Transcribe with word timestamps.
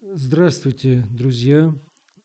Здравствуйте, 0.00 1.04
друзья. 1.10 1.74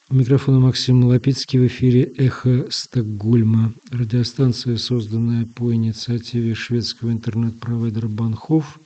У 0.07 0.13
микрофона 0.13 0.59
Максим 0.59 1.05
Лапицкий 1.05 1.57
в 1.57 1.65
эфире 1.65 2.03
«Эхо 2.03 2.67
Стокгольма». 2.69 3.73
Радиостанция, 3.89 4.77
созданная 4.77 5.47
по 5.47 5.73
инициативе 5.73 6.53
шведского 6.53 7.11
интернет-провайдера 7.11 8.07
Банхов 8.07 8.79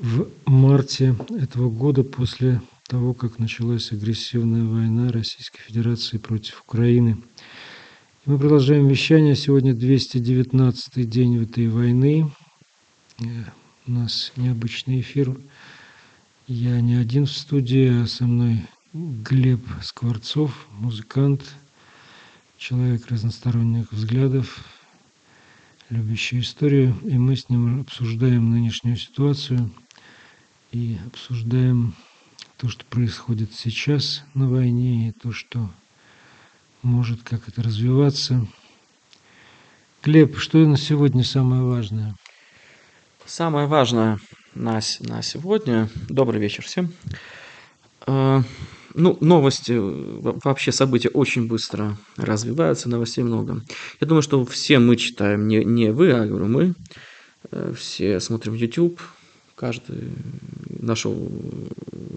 в 0.00 0.26
марте 0.44 1.14
этого 1.38 1.70
года 1.70 2.02
после 2.02 2.60
того, 2.88 3.14
как 3.14 3.38
началась 3.38 3.92
агрессивная 3.92 4.64
война 4.64 5.12
Российской 5.12 5.60
Федерации 5.60 6.18
против 6.18 6.64
Украины. 6.66 7.18
И 8.26 8.30
мы 8.30 8.40
продолжаем 8.40 8.88
вещание. 8.88 9.36
Сегодня 9.36 9.72
219 9.72 11.08
день 11.08 11.40
этой 11.40 11.68
войны. 11.68 12.28
Э, 13.20 13.24
у 13.86 13.92
нас 13.92 14.32
необычный 14.34 14.98
эфир. 14.98 15.36
Я 16.46 16.82
не 16.82 16.96
один 16.96 17.24
в 17.24 17.32
студии, 17.32 18.02
а 18.02 18.06
со 18.06 18.24
мной 18.26 18.66
Глеб 18.92 19.66
Скворцов, 19.80 20.66
музыкант, 20.72 21.42
человек 22.58 23.06
разносторонних 23.06 23.90
взглядов, 23.90 24.62
любящий 25.88 26.40
историю. 26.40 26.94
И 27.04 27.16
мы 27.16 27.36
с 27.36 27.48
ним 27.48 27.80
обсуждаем 27.80 28.50
нынешнюю 28.50 28.98
ситуацию 28.98 29.72
и 30.70 30.98
обсуждаем 31.06 31.94
то, 32.58 32.68
что 32.68 32.84
происходит 32.84 33.54
сейчас 33.54 34.22
на 34.34 34.46
войне, 34.46 35.08
и 35.08 35.12
то, 35.12 35.32
что 35.32 35.70
может 36.82 37.22
как 37.22 37.48
это 37.48 37.62
развиваться. 37.62 38.46
Глеб, 40.02 40.36
что 40.36 40.58
на 40.58 40.76
сегодня 40.76 41.24
самое 41.24 41.62
важное? 41.62 42.14
Самое 43.24 43.66
важное 43.66 44.20
на, 44.54 44.80
на 45.00 45.22
сегодня. 45.22 45.88
Добрый 46.08 46.40
вечер 46.40 46.64
всем. 46.64 46.92
Э, 48.06 48.42
ну, 48.94 49.18
новости, 49.20 49.72
вообще 49.76 50.72
события 50.72 51.08
очень 51.08 51.46
быстро 51.46 51.96
развиваются, 52.16 52.88
новостей 52.88 53.24
много. 53.24 53.62
Я 54.00 54.06
думаю, 54.06 54.22
что 54.22 54.44
все 54.44 54.78
мы 54.78 54.96
читаем, 54.96 55.48
не, 55.48 55.64
не 55.64 55.90
вы, 55.90 56.12
а 56.12 56.26
говорю 56.26 56.46
мы, 56.46 56.74
э, 57.50 57.74
все 57.76 58.20
смотрим 58.20 58.54
YouTube, 58.54 59.00
каждый 59.56 60.12
нашел 60.80 61.16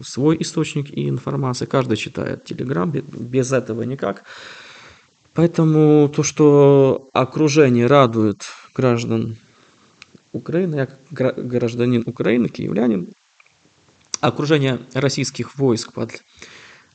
свой 0.03 0.37
источник 0.39 0.89
и 0.95 1.09
информации, 1.09 1.65
каждый 1.65 1.97
читает 1.97 2.49
Telegram, 2.49 2.89
без 2.91 3.51
этого 3.51 3.83
никак. 3.83 4.23
Поэтому 5.33 6.09
то, 6.09 6.23
что 6.23 7.09
окружение 7.13 7.85
радует 7.85 8.41
граждан 8.75 9.37
Украины, 10.31 10.75
я 10.75 10.87
как 11.13 11.47
гражданин 11.47 12.03
Украины, 12.05 12.49
киевлянин, 12.49 13.09
окружение 14.21 14.79
российских 14.93 15.57
войск 15.57 15.93
под 15.93 16.21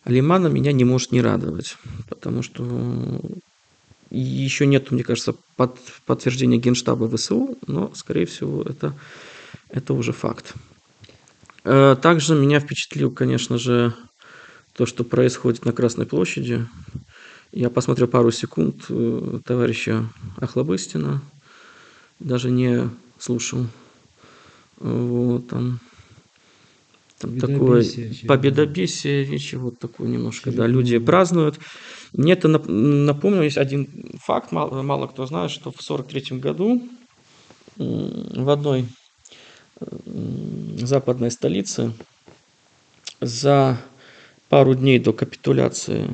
Лиманом 0.05 0.55
меня 0.55 0.72
не 0.72 0.84
может 0.84 1.12
не 1.12 1.22
радовать, 1.22 1.77
потому 2.08 2.42
что 2.42 3.20
еще 4.11 4.66
нет, 4.66 4.91
мне 4.91 5.05
кажется, 5.05 5.34
под, 5.56 5.78
подтверждения 6.05 6.58
Генштаба 6.58 7.08
ВСУ, 7.16 7.56
но, 7.66 7.92
скорее 7.94 8.27
всего, 8.27 8.62
это, 8.62 8.94
это 9.70 9.94
уже 9.94 10.12
факт. 10.12 10.55
Э, 11.64 11.96
также 12.00 12.34
меня 12.34 12.61
впечатлил, 12.61 13.11
конечно 13.11 13.58
же, 13.58 13.94
то, 14.74 14.86
что 14.86 15.05
происходит 15.05 15.64
на 15.64 15.72
Красной 15.72 16.06
площади. 16.06 16.67
Я 17.52 17.70
посмотрел 17.70 18.08
пару 18.08 18.30
секунд 18.33 18.84
э, 18.89 19.41
товарища 19.44 20.08
Охлобыстина, 20.39 21.22
даже 22.19 22.50
не 22.50 22.91
слушал. 23.22 23.66
Вот 24.78 25.46
там, 25.48 25.78
там 27.18 27.38
такое 27.38 27.84
победобесие, 28.26 29.22
вещи 29.22 29.54
вот 29.54 29.78
такое 29.78 30.08
немножко, 30.08 30.50
да, 30.50 30.66
люди 30.66 30.98
празднуют. 30.98 31.61
Мне 32.12 32.32
это 32.32 32.48
напомнил, 32.48 33.42
есть 33.42 33.58
один 33.58 33.88
факт, 34.20 34.50
мало, 34.50 34.82
мало 34.82 35.06
кто 35.06 35.24
знает, 35.27 35.52
что 35.52 35.70
в 35.70 35.80
43 35.80 36.38
году 36.38 36.82
в 37.77 38.50
одной 38.50 38.86
западной 40.78 41.30
столице 41.30 41.92
за 43.20 43.80
пару 44.48 44.74
дней 44.74 44.98
до 44.98 45.12
капитуляции 45.12 46.08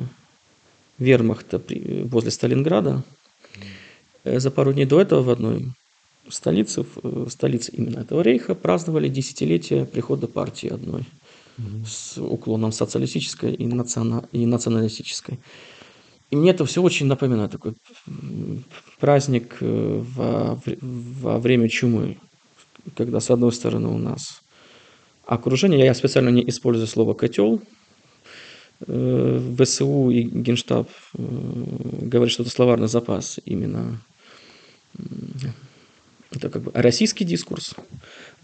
вермахта 0.99 1.61
возле 2.05 2.29
Сталинграда, 2.29 3.03
э, 4.23 4.39
за 4.39 4.51
пару 4.51 4.73
дней 4.73 4.85
до 4.85 5.01
этого 5.01 5.23
в 5.23 5.29
одной 5.29 5.73
столице, 6.29 6.83
в 6.83 6.99
э, 7.03 7.29
столице 7.29 7.71
именно 7.71 7.99
этого 7.99 8.21
рейха 8.21 8.55
праздновали 8.55 9.07
десятилетие 9.07 9.85
прихода 9.85 10.27
партии 10.27 10.69
одной 10.69 11.05
с 11.85 12.17
уклоном 12.17 12.71
социалистической 12.71 13.53
и, 13.53 13.65
национа, 13.67 14.27
и 14.31 14.45
националистической. 14.45 15.39
И 16.31 16.35
мне 16.35 16.51
это 16.51 16.65
все 16.65 16.81
очень 16.81 17.07
напоминает 17.07 17.51
такой 17.51 17.73
праздник 18.99 19.57
э, 19.61 20.03
во, 20.15 20.61
во 20.81 21.39
время 21.39 21.67
чумы, 21.67 22.17
когда 22.95 23.19
с 23.19 23.29
одной 23.29 23.51
стороны 23.51 23.89
у 23.89 23.97
нас 23.97 24.41
окружение, 25.25 25.85
я 25.85 25.93
специально 25.93 26.29
не 26.29 26.47
использую 26.47 26.87
слово 26.87 27.13
котел, 27.13 27.61
э, 28.87 29.55
ВСУ 29.59 30.11
и 30.11 30.21
Генштаб 30.23 30.89
говорят, 31.13 32.31
что 32.31 32.43
это 32.43 32.51
словарный 32.51 32.87
запас 32.87 33.39
именно 33.45 33.99
это 36.31 36.49
как 36.49 36.61
бы 36.63 36.71
российский 36.73 37.25
дискурс. 37.25 37.75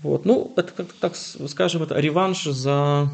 Вот. 0.02 0.26
Ну, 0.26 0.54
это, 0.58 0.72
как 0.72 0.94
так 0.94 1.16
скажем, 1.16 1.84
это 1.84 2.00
реванш 2.00 2.44
за 2.44 3.10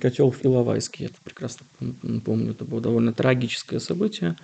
котел 0.00 0.30
в 0.30 0.44
Иловайске. 0.44 1.04
Я 1.04 1.10
это 1.10 1.18
прекрасно 1.22 1.66
помню. 2.24 2.52
Это 2.52 2.64
было 2.64 2.80
довольно 2.80 3.12
трагическое 3.12 3.80
событие 3.80 4.36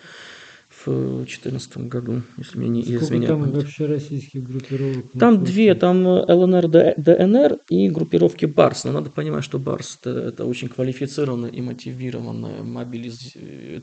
в 0.85 1.19
2014 1.19 1.77
году, 1.89 2.23
если 2.37 2.59
мне 2.59 2.69
не 2.69 2.83
Сколько 2.83 3.05
изменяет 3.05 3.29
там 3.29 3.41
память. 3.43 3.55
вообще 3.55 3.87
российских 3.87 4.45
группировок? 4.45 5.07
Там 5.19 5.45
две, 5.45 5.75
там 5.75 6.07
ЛНР, 6.07 6.69
ДНР 6.97 7.59
и 7.69 7.89
группировки 7.89 8.47
БАРС. 8.47 8.85
Но 8.85 8.93
надо 8.93 9.11
понимать, 9.11 9.45
что 9.45 9.59
БАРС 9.59 9.99
это, 10.01 10.11
это 10.11 10.45
очень 10.45 10.69
квалифицированный 10.69 11.51
и 11.51 11.61
мотивированный 11.61 12.63
мобилиз... 12.63 13.33
Э, 13.37 13.81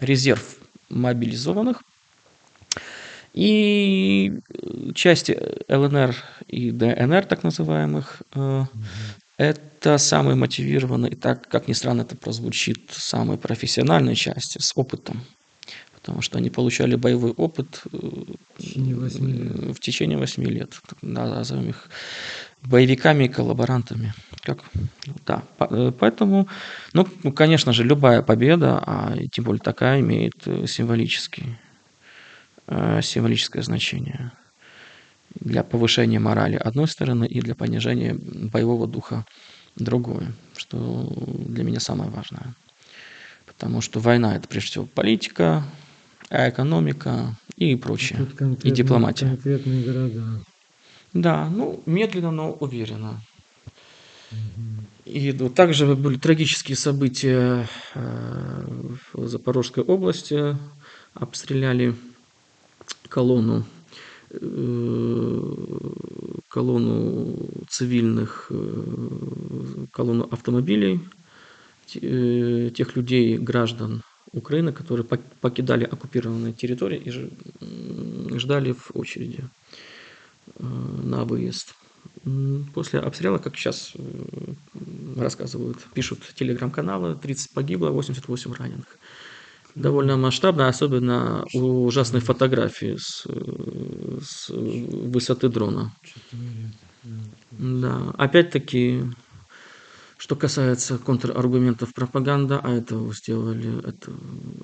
резерв 0.00 0.58
мобилизованных 0.88 1.82
и 3.34 4.32
э, 4.48 4.92
части 4.94 5.38
ЛНР 5.68 6.14
и 6.46 6.70
ДНР, 6.70 7.24
так 7.26 7.42
называемых, 7.44 8.22
mm-hmm. 8.32 8.66
это 9.36 9.98
самые 9.98 10.34
мотивированные, 10.34 11.16
так, 11.16 11.48
как 11.48 11.68
ни 11.68 11.72
странно 11.72 12.02
это 12.02 12.16
прозвучит, 12.16 12.90
самые 12.90 13.38
профессиональные 13.38 14.14
части 14.16 14.58
с 14.58 14.72
опытом. 14.76 15.20
Потому 15.94 16.22
что 16.22 16.38
они 16.38 16.48
получали 16.48 16.96
боевой 16.96 17.32
опыт 17.32 17.82
э, 17.92 17.98
в 17.98 18.60
течение 18.62 18.96
8 18.96 19.30
лет. 19.30 19.76
В 19.76 19.80
течение 19.80 20.18
8 20.18 20.44
лет. 20.44 20.80
Назовем 21.02 21.68
их 21.68 21.90
боевиками 22.62 23.24
и 23.24 23.28
коллаборантами. 23.28 24.14
Как? 24.42 24.64
Да. 25.26 25.42
Поэтому, 25.98 26.48
ну, 26.92 27.04
конечно 27.32 27.72
же, 27.72 27.84
любая 27.84 28.22
победа, 28.22 28.82
а 28.84 29.16
тем 29.30 29.44
более 29.44 29.60
такая, 29.60 30.00
имеет 30.00 30.34
символический 30.66 31.44
Э, 31.44 31.67
символическое 33.02 33.62
значение 33.62 34.32
для 35.34 35.62
повышения 35.62 36.18
морали 36.18 36.56
одной 36.56 36.88
стороны 36.88 37.26
и 37.26 37.40
для 37.40 37.54
понижения 37.54 38.14
боевого 38.14 38.86
духа 38.86 39.24
другое, 39.76 40.32
что 40.56 41.12
для 41.46 41.64
меня 41.64 41.80
самое 41.80 42.10
важное. 42.10 42.54
Потому 43.46 43.80
что 43.80 44.00
война 44.00 44.36
это 44.36 44.48
прежде 44.48 44.70
всего 44.70 44.86
политика, 44.86 45.64
а 46.30 46.48
экономика 46.48 47.34
и 47.56 47.76
прочее, 47.76 48.26
и 48.62 48.70
дипломатия. 48.70 49.28
Конкретные 49.28 49.84
города. 49.84 50.44
Да, 51.14 51.48
ну 51.48 51.82
медленно, 51.86 52.30
но 52.30 52.52
уверенно. 52.52 53.20
И 55.06 55.32
ну, 55.32 55.48
также 55.48 55.96
были 55.96 56.18
трагические 56.18 56.76
события 56.76 57.66
э, 57.94 58.64
в 59.14 59.26
Запорожской 59.26 59.82
области. 59.82 60.54
Обстреляли 61.14 61.96
колонну 63.08 63.64
э, 64.30 64.40
колонну 66.48 67.48
цивильных, 67.68 68.46
э, 68.50 69.86
колонну 69.92 70.28
автомобилей, 70.30 71.00
э, 71.94 72.70
тех 72.74 72.96
людей, 72.96 73.38
граждан 73.38 74.02
Украины, 74.32 74.72
которые 74.72 75.06
покидали 75.40 75.84
оккупированные 75.84 76.52
территории 76.52 76.98
и 76.98 78.38
ждали 78.38 78.72
в 78.72 78.90
очереди 78.94 79.44
на 80.58 81.24
выезд. 81.24 81.74
После 82.74 83.00
обстрела, 83.00 83.38
как 83.38 83.56
сейчас 83.56 83.94
рассказывают, 85.16 85.78
пишут 85.94 86.20
телеграм-каналы, 86.34 87.16
30 87.16 87.54
погибло, 87.54 87.88
88 87.90 88.52
раненых 88.52 88.98
довольно 89.82 90.16
масштабно, 90.16 90.68
особенно 90.68 91.44
ужасные 91.54 92.20
фотографии 92.20 92.96
с, 92.98 93.26
с 94.22 94.48
высоты 94.50 95.48
дрона. 95.48 95.92
Да, 97.50 98.12
опять-таки 98.18 99.02
Что 100.20 100.34
касается 100.34 100.98
контраргументов 100.98 101.94
пропаганда, 101.94 102.58
а 102.62 102.72
это 102.72 102.98
сделали, 103.12 103.78
это 103.86 104.12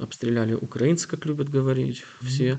обстреляли 0.00 0.55
украинцы, 0.55 1.06
как 1.08 1.26
любят 1.26 1.49
говорить 1.49 2.02
все. 2.22 2.58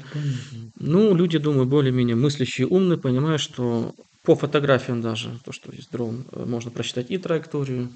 Ну, 0.80 1.14
люди, 1.14 1.38
думаю, 1.38 1.66
более-менее 1.66 2.16
мыслящие, 2.16 2.68
умные, 2.68 2.98
понимают, 2.98 3.42
что 3.42 3.94
по 4.24 4.36
фотографиям 4.36 5.02
даже, 5.02 5.40
то, 5.44 5.52
что 5.52 5.72
есть 5.74 5.92
дрон, 5.92 6.26
э, 6.32 6.46
можно 6.46 6.72
просчитать 6.72 7.12
и 7.12 7.18
траекторию, 7.18 7.90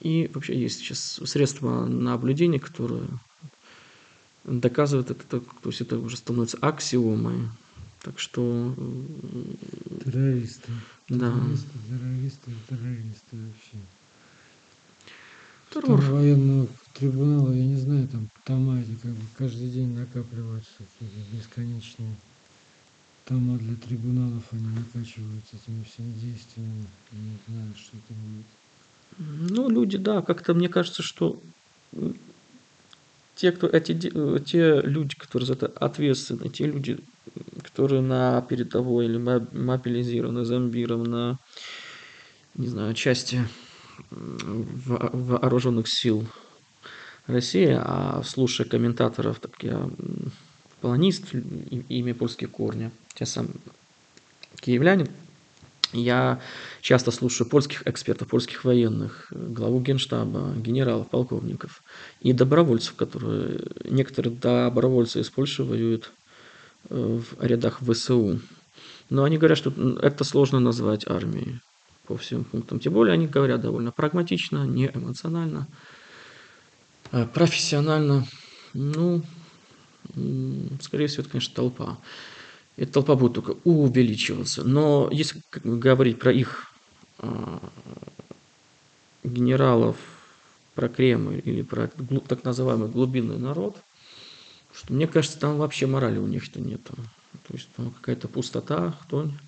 и 0.00 0.30
вообще 0.32 0.58
есть 0.58 0.78
сейчас 0.78 1.20
средства 1.24 1.86
наблюдения, 1.86 2.58
которые 2.58 3.06
доказывают 4.44 5.10
это, 5.10 5.40
то 5.40 5.68
есть 5.68 5.80
это 5.80 5.98
уже 5.98 6.16
становится 6.16 6.56
аксиомой. 6.58 7.48
Так 8.02 8.18
что... 8.18 8.74
Террористы. 10.04 10.72
Да. 11.08 11.32
Террористы, 11.32 11.68
террористы, 11.88 12.52
террористы 12.68 13.36
вообще. 13.36 13.76
Террор. 15.70 16.00
Там 16.00 16.12
военного 16.12 16.68
трибунала, 16.94 17.52
я 17.52 17.66
не 17.66 17.76
знаю, 17.76 18.08
там 18.08 18.30
тома 18.44 18.80
эти 18.80 18.94
как 19.02 19.12
бы 19.12 19.22
каждый 19.36 19.68
день 19.68 19.94
накапливаются 19.94 20.70
какие-то 20.78 21.36
бесконечные 21.36 22.16
тома 23.26 23.58
для 23.58 23.76
трибуналов, 23.76 24.44
они 24.50 24.66
накачиваются 24.66 25.56
этими 25.56 25.84
всеми 25.84 26.12
действиями. 26.14 26.86
Не 27.12 27.38
знаю, 27.46 27.72
что 27.76 27.96
это 27.98 28.14
будет. 28.14 28.46
Ну, 29.18 29.68
люди, 29.68 29.96
да, 29.98 30.22
как-то 30.22 30.54
мне 30.54 30.68
кажется, 30.68 31.02
что 31.02 31.40
те, 33.34 33.52
кто 33.52 33.66
эти, 33.66 34.10
э, 34.12 34.38
те 34.40 34.80
люди, 34.82 35.16
которые 35.16 35.46
за 35.46 35.54
это 35.54 35.66
ответственны, 35.66 36.50
те 36.50 36.66
люди, 36.66 36.98
которые 37.62 38.02
на 38.02 38.42
передовой 38.42 39.06
или 39.06 39.16
мобилизированы, 39.16 40.44
зомбированы, 40.44 41.38
не 42.54 42.68
знаю, 42.68 42.94
части 42.94 43.40
вооруженных 44.10 45.86
сил 45.88 46.26
России, 47.26 47.76
а 47.78 48.22
слушая 48.24 48.66
комментаторов, 48.66 49.40
так 49.40 49.52
я 49.62 49.88
полонист, 50.80 51.34
имя 51.88 52.14
польские 52.14 52.48
корни, 52.48 52.90
те 53.14 53.26
самые 53.26 53.54
киевляне, 54.60 55.06
я 55.92 56.40
часто 56.80 57.10
слушаю 57.10 57.48
польских 57.48 57.86
экспертов, 57.86 58.28
польских 58.28 58.64
военных, 58.64 59.26
главу 59.30 59.80
генштаба, 59.80 60.52
генералов, 60.56 61.08
полковников 61.08 61.82
и 62.20 62.32
добровольцев, 62.32 62.94
которые, 62.94 63.60
некоторые 63.84 64.34
добровольцы 64.34 65.20
из 65.20 65.30
Польши 65.30 65.64
воюют 65.64 66.12
э, 66.88 67.20
в 67.20 67.42
рядах 67.44 67.80
ВСУ. 67.80 68.40
Но 69.08 69.24
они 69.24 69.38
говорят, 69.38 69.58
что 69.58 69.72
это 70.00 70.22
сложно 70.24 70.60
назвать 70.60 71.06
армией 71.08 71.60
по 72.06 72.16
всем 72.16 72.44
пунктам. 72.44 72.78
Тем 72.78 72.92
более 72.92 73.14
они 73.14 73.26
говорят 73.26 73.60
довольно 73.60 73.90
прагматично, 73.90 74.64
не 74.66 74.86
эмоционально, 74.86 75.66
а 77.10 77.26
профессионально. 77.26 78.26
Ну, 78.72 79.22
скорее 80.80 81.08
всего, 81.08 81.22
это, 81.22 81.30
конечно, 81.30 81.54
толпа 81.54 81.98
эта 82.76 82.92
толпа 82.92 83.14
будет 83.14 83.34
только 83.34 83.56
увеличиваться. 83.64 84.64
Но 84.64 85.08
если 85.12 85.42
говорить 85.62 86.18
про 86.18 86.32
их 86.32 86.72
а, 87.18 87.60
генералов, 89.22 89.96
про 90.74 90.88
Кремль 90.88 91.42
или 91.44 91.62
про 91.62 91.88
так 92.26 92.44
называемый 92.44 92.88
глубинный 92.88 93.38
народ, 93.38 93.76
что 94.72 94.94
мне 94.94 95.06
кажется, 95.06 95.38
там 95.38 95.58
вообще 95.58 95.86
морали 95.86 96.18
у 96.18 96.26
них-то 96.26 96.60
нету. 96.60 96.94
То 97.46 97.54
есть 97.54 97.68
там 97.76 97.90
какая-то 97.90 98.28
пустота, 98.28 98.92
хтонь. 99.02 99.38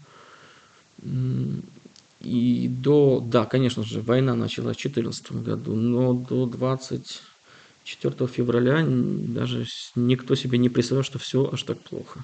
И 2.21 2.69
до, 2.69 3.21
да, 3.25 3.47
конечно 3.47 3.83
же, 3.83 4.01
война 4.01 4.35
началась 4.35 4.77
в 4.77 4.83
2014 4.83 5.33
году, 5.43 5.75
но 5.75 6.13
до 6.13 6.47
24 6.47 8.27
февраля 8.29 8.85
даже 8.87 9.67
никто 9.97 10.35
себе 10.35 10.59
не 10.59 10.69
представлял, 10.69 11.03
что 11.03 11.19
все 11.19 11.51
аж 11.53 11.63
так 11.63 11.81
плохо 11.81 12.23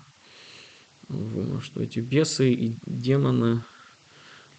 что 1.63 1.83
эти 1.83 2.01
бесы 2.01 2.53
и 2.53 2.75
демоны 2.87 3.63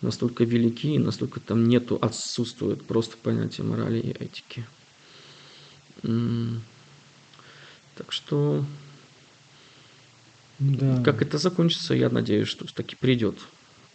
настолько 0.02 0.44
велики, 0.44 0.96
и 0.96 1.00
настолько 1.00 1.40
там 1.40 1.68
нету, 1.68 1.98
отсутствует 2.02 2.84
просто 2.86 3.18
понятие 3.18 3.66
морали 3.68 4.00
и 4.00 4.12
этики. 4.12 4.66
Так 7.96 8.12
что, 8.12 8.66
да. 10.60 11.04
как 11.04 11.22
это 11.22 11.38
закончится, 11.38 11.94
я 11.94 12.10
надеюсь, 12.10 12.48
что 12.48 12.66
таки 12.74 12.96
придет. 12.96 13.38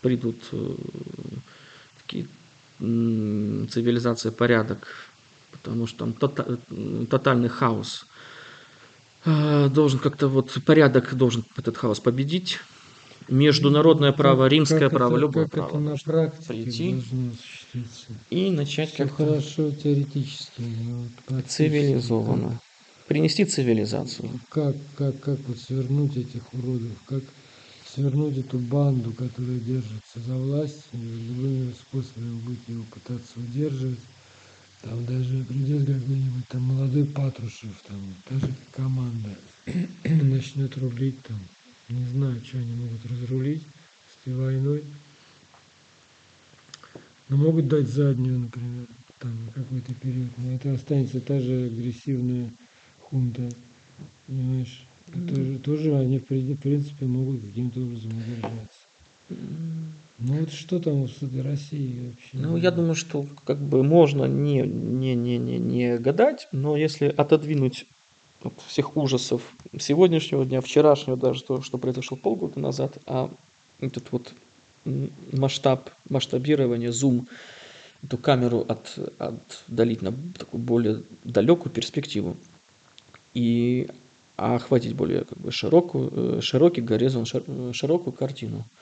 Придут 0.03 0.37
э, 0.53 0.75
такие 2.03 2.27
цивилизация, 2.79 4.31
порядок, 4.31 4.87
потому 5.51 5.87
что 5.87 6.07
там 6.07 7.07
тотальный 7.07 7.49
хаос 7.49 8.05
Э, 8.05 8.14
должен 9.25 9.99
как-то 9.99 10.29
вот 10.29 10.57
порядок 10.65 11.15
должен 11.15 11.45
этот 11.57 11.77
хаос 11.77 12.01
победить. 12.01 12.59
Международное 13.29 14.13
право, 14.13 14.47
римское 14.47 14.91
как 14.91 14.93
право, 14.93 15.13
это, 15.13 15.21
любое 15.21 15.45
как 15.45 15.53
право. 15.53 15.69
Это 15.69 15.79
на 15.79 15.97
практике 15.97 16.47
прийти 16.49 17.03
и 18.31 18.51
начать 18.51 18.95
как 18.95 19.17
хорошо 19.17 19.71
теоретически. 19.71 20.63
Вот, 21.29 21.45
цивилизованно. 21.47 22.51
Как, 22.51 22.61
Принести 23.09 23.45
цивилизацию. 23.45 24.29
Как, 24.49 24.77
как, 24.97 25.21
как 25.21 25.39
вот 25.47 25.59
свернуть 25.59 26.17
этих 26.17 26.43
уродов, 26.55 26.93
как 27.07 27.23
свернуть 27.95 28.39
эту 28.39 28.59
банду, 28.59 29.13
которая 29.13 29.59
держится 29.59 30.21
за 30.27 30.35
власть, 30.35 30.85
любыми 30.93 31.73
способами 31.73 32.41
будет 32.41 32.69
его 32.69 32.85
пытаться 32.85 33.33
удерживать 33.37 33.99
там 34.85 35.05
даже 35.07 35.43
придет 35.45 35.87
какой-нибудь 35.87 36.47
там 36.49 36.63
молодой 36.63 37.05
Патрушев, 37.07 37.83
там, 37.89 38.01
даже 38.31 38.53
команда 38.73 39.31
начнет 40.05 40.77
рулить 40.77 41.21
там, 41.23 41.39
не 41.89 42.05
знаю, 42.07 42.41
что 42.45 42.59
они 42.59 42.73
могут 42.73 43.05
разрулить 43.07 43.63
с 43.63 44.27
этой 44.27 44.37
войной. 44.37 44.85
Но 47.29 47.37
могут 47.39 47.69
дать 47.69 47.89
заднюю, 47.89 48.41
например, 48.41 48.87
там 49.19 49.33
какой-то 49.55 49.95
период. 49.95 50.31
Но 50.37 50.55
это 50.55 50.75
останется 50.75 51.21
та 51.21 51.41
же 51.41 51.67
агрессивная 51.67 52.51
хунта, 53.01 53.49
понимаешь? 54.27 54.85
Это 55.09 55.59
тоже 55.61 55.97
они, 55.97 56.19
в 56.19 56.27
принципе, 56.27 57.07
могут 57.07 57.41
каким-то 57.41 57.81
образом 57.81 58.13
удержаться. 58.13 58.85
Ну 60.27 60.41
вот 60.41 60.53
что 60.53 60.81
там 60.81 61.07
с 61.07 61.23
этой 61.23 61.43
Россией 61.43 62.09
вообще? 62.09 62.29
Ну, 62.33 62.57
я 62.57 62.71
думаю, 62.71 62.95
что 62.95 63.27
как 63.45 63.59
бы 63.59 63.83
можно 63.83 64.25
не, 64.25 64.63
не, 64.63 65.15
не, 65.15 65.37
не, 65.37 65.59
не 65.59 65.99
гадать, 65.99 66.49
но 66.51 66.79
если 66.79 67.09
отодвинуть 67.15 67.85
от 68.43 68.55
всех 68.67 68.97
ужасов 68.97 69.43
сегодняшнего 69.79 70.47
дня, 70.47 70.63
вчерашнего 70.63 71.19
даже, 71.19 71.43
то, 71.43 71.61
что 71.61 71.77
произошло 71.77 72.17
полгода 72.17 72.59
назад, 72.59 72.97
а 73.07 73.31
этот 73.81 74.13
вот 74.13 74.33
масштаб, 75.33 75.91
масштабирование, 76.09 76.91
зум, 76.91 77.29
эту 78.03 78.17
камеру 78.17 78.65
от, 78.67 78.99
отдалить 79.19 80.01
на 80.01 80.15
такую 80.39 80.63
более 80.63 81.03
далекую 81.25 81.71
перспективу 81.71 82.37
и 83.35 83.89
охватить 84.37 84.95
более 84.95 85.25
как 85.25 85.39
бы, 85.39 85.53
широкую, 85.53 86.39
э, 86.39 86.41
широкий 86.41 86.81
горизонт, 86.81 87.29
широкую 87.75 88.15
картину– 88.15 88.65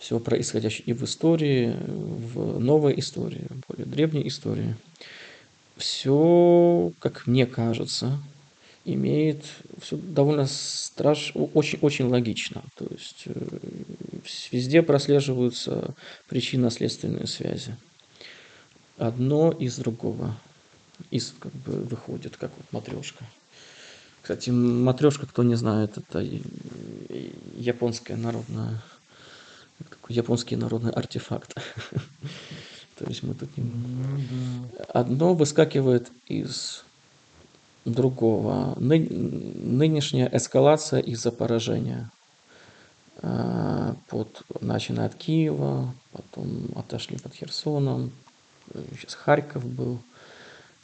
всего 0.00 0.18
происходящего 0.18 0.86
и 0.86 0.92
в 0.94 1.04
истории, 1.04 1.76
в 1.86 2.58
новой 2.58 2.98
истории, 2.98 3.46
более 3.68 3.86
древней 3.86 4.26
истории. 4.26 4.74
Все, 5.76 6.92
как 6.98 7.26
мне 7.26 7.46
кажется, 7.46 8.18
имеет 8.86 9.44
все 9.80 9.96
довольно 9.96 10.46
страш, 10.46 11.32
очень, 11.34 11.78
очень 11.82 12.06
логично. 12.06 12.62
То 12.76 12.86
есть 12.90 13.24
э, 13.26 13.58
везде 14.50 14.82
прослеживаются 14.82 15.94
причинно-следственные 16.28 17.26
связи. 17.26 17.76
Одно 18.96 19.52
из 19.52 19.76
другого. 19.76 20.34
Из 21.10 21.34
как 21.38 21.52
бы 21.52 21.72
выходит, 21.72 22.36
как 22.36 22.50
вот 22.56 22.66
матрешка. 22.72 23.24
Кстати, 24.22 24.50
матрешка, 24.50 25.26
кто 25.26 25.42
не 25.42 25.54
знает, 25.54 25.96
это 25.96 26.26
японская 27.56 28.16
народная 28.16 28.82
такой 29.88 30.14
японский 30.16 30.56
народный 30.56 30.92
артефакт. 30.92 31.54
То 32.98 33.06
есть 33.06 33.22
мы 33.22 33.34
тут 33.34 33.56
не... 33.56 33.64
Ну 33.64 34.68
Одно 34.88 35.34
выскакивает 35.34 36.10
из 36.26 36.84
другого. 37.84 38.74
Ны... 38.78 38.98
Нынешняя 38.98 40.28
эскалация 40.30 41.00
из-за 41.00 41.32
поражения. 41.32 42.10
А, 43.22 43.96
под, 44.08 44.42
начиная 44.60 45.06
от 45.06 45.14
Киева, 45.14 45.94
потом 46.12 46.68
отошли 46.76 47.18
под 47.18 47.34
Херсоном, 47.34 48.12
сейчас 48.98 49.14
Харьков 49.14 49.64
был. 49.64 49.98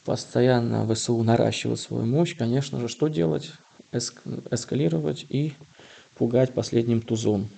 Постоянно 0.05 0.87
ВСУ 0.93 1.21
наращивает 1.21 1.79
свою 1.79 2.05
мощь. 2.05 2.35
Конечно 2.35 2.79
же, 2.79 2.87
что 2.87 3.09
делать? 3.09 3.51
Эск... 3.91 4.21
Эскалировать 4.49 5.25
и 5.29 5.53
пугать 6.15 6.53
последним 6.53 7.01
тузом 7.01 7.49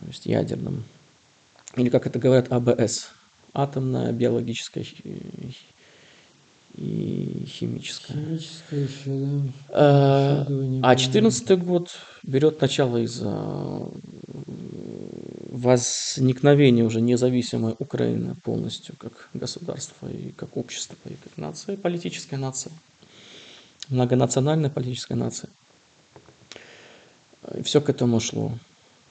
то 0.00 0.06
есть 0.06 0.26
ядерным. 0.26 0.84
Или 1.76 1.88
как 1.88 2.06
это 2.06 2.18
говорят, 2.18 2.50
АБС, 2.50 3.10
атомная, 3.52 4.12
биологическая 4.12 4.84
и 6.74 7.44
химическая. 7.46 8.16
Химическая 8.16 8.84
еще, 8.84 9.10
да. 9.10 9.42
А 9.72 10.42
Исследования 10.44 10.80
а 10.82 10.94
были. 10.94 10.98
14 10.98 11.58
год 11.58 11.90
берет 12.22 12.60
начало 12.60 12.98
из 12.98 13.20
а, 13.22 13.90
возникновения 15.50 16.84
уже 16.84 17.00
независимой 17.00 17.74
Украины 17.78 18.36
полностью 18.44 18.94
как 18.96 19.28
государства 19.34 20.08
и 20.08 20.30
как 20.32 20.56
общества, 20.56 20.96
и 21.06 21.14
как 21.14 21.36
нация, 21.36 21.76
политическая 21.76 22.36
нация, 22.36 22.72
многонациональная 23.88 24.70
политическая 24.70 25.16
нация. 25.16 25.50
И 27.56 27.62
все 27.62 27.80
к 27.80 27.88
этому 27.88 28.20
шло 28.20 28.52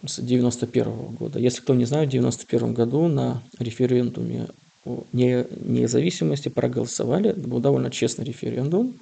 с 0.05 0.19
91 0.19 1.15
года. 1.15 1.39
Если 1.39 1.61
кто 1.61 1.73
не 1.73 1.85
знает, 1.85 2.09
в 2.09 2.11
91 2.11 2.73
году 2.73 3.07
на 3.07 3.41
референдуме 3.59 4.47
о 4.85 5.03
не- 5.11 5.45
независимости 5.61 6.49
проголосовали. 6.49 7.31
Это 7.31 7.41
был 7.41 7.59
довольно 7.59 7.91
честный 7.91 8.25
референдум 8.25 8.97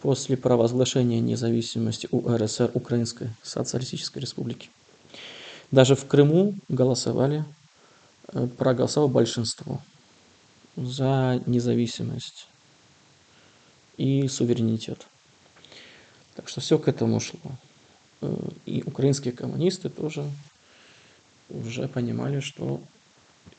после 0.00 0.36
провозглашения 0.36 1.20
независимости 1.20 2.08
УРСР, 2.10 2.70
Украинской 2.74 3.30
Социалистической 3.42 4.22
Республики. 4.22 4.70
Даже 5.70 5.96
в 5.96 6.06
Крыму 6.06 6.54
голосовали, 6.68 7.44
э, 8.32 8.46
проголосовало 8.56 9.08
большинство 9.08 9.80
за 10.76 11.42
независимость 11.46 12.46
и 13.96 14.28
суверенитет. 14.28 15.06
Так 16.36 16.48
что 16.48 16.60
все 16.60 16.78
к 16.78 16.86
этому 16.86 17.18
шло. 17.18 17.40
Э, 18.20 18.36
И 18.66 18.82
украинские 18.84 19.32
коммунисты 19.32 19.88
тоже 19.88 20.24
уже 21.50 21.88
понимали, 21.88 22.40
что 22.40 22.80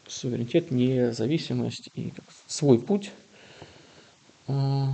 суверенитет, 0.07 0.71
независимость 0.71 1.89
и 1.95 2.13
свой 2.47 2.79
путь 2.79 3.11
э, 4.47 4.85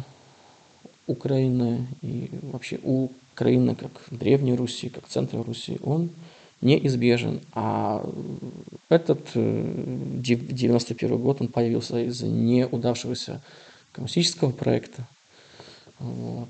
Украины 1.08 1.88
и 2.02 2.30
вообще 2.42 2.80
Украины 2.84 3.76
как 3.76 3.92
Древней 4.12 4.56
Руси, 4.56 4.90
как 4.90 5.08
центра 5.08 5.44
Руси, 5.44 5.80
он 5.84 6.10
неизбежен. 6.62 7.42
А 7.54 8.08
этот 8.90 9.28
э, 9.36 10.18
дев- 10.18 10.48
91 10.48 11.18
год, 11.18 11.42
он 11.42 11.48
появился 11.48 12.00
из 12.02 12.22
неудавшегося 12.22 13.42
коммунистического 13.92 14.52
проекта. 14.52 15.08
Вот. 16.00 16.50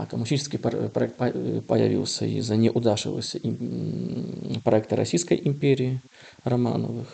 А 0.00 0.06
коммунистический 0.06 0.56
проект 0.56 1.16
по- 1.16 1.60
появился 1.60 2.24
из-за 2.24 2.56
неудавшегося 2.56 3.38
проекта 4.64 4.96
Российской 4.96 5.38
империи 5.44 6.00
Романовых. 6.42 7.06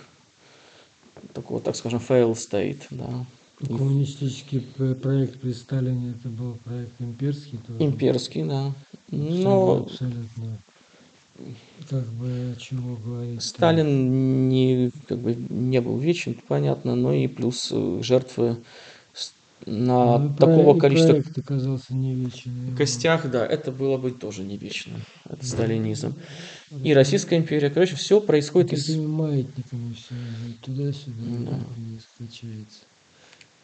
Такого, 1.32 1.60
так 1.60 1.74
скажем, 1.74 1.98
fail 1.98 2.34
state, 2.34 2.82
да. 2.90 3.26
Коммунистический 3.58 4.60
проект 5.02 5.40
при 5.40 5.52
Сталине 5.52 6.14
это 6.16 6.28
был 6.28 6.58
проект 6.64 6.92
имперский. 7.00 7.58
тоже. 7.66 7.84
Имперский, 7.84 8.44
да. 8.44 8.72
Но 9.10 9.78
абсолютно. 9.78 10.58
Как 11.90 12.04
бы 12.04 12.56
чего 12.60 12.96
говорить. 13.04 13.42
Сталин 13.42 14.48
не, 14.48 14.92
как 15.08 15.18
бы, 15.18 15.34
не 15.34 15.80
был 15.80 15.98
вечен, 15.98 16.36
понятно, 16.46 16.94
но 16.94 17.12
и 17.12 17.26
плюс 17.26 17.68
э, 17.72 18.00
жертвы 18.02 18.58
на 19.64 20.18
Ну, 20.18 20.34
такого 20.34 20.76
и 20.76 20.80
количества 20.80 21.12
проект 21.12 21.38
оказался 21.38 21.94
не 21.94 22.14
вечен. 22.14 22.76
костях, 22.76 23.30
да, 23.30 23.46
это 23.46 23.72
было 23.72 23.96
бы 23.96 24.10
тоже 24.10 24.42
не 24.42 24.56
вечно. 24.56 25.00
Это 25.28 25.44
сталинизм. 25.44 26.14
И 26.82 26.92
Российская 26.92 27.36
империя, 27.38 27.70
короче, 27.70 27.96
все 27.96 28.20
происходит 28.20 28.72
из... 28.72 28.96
Маятниками 28.96 29.94
все 29.94 30.14
туда-сюда 30.62 31.22
Да. 31.40 31.58
скачается. 32.14 32.80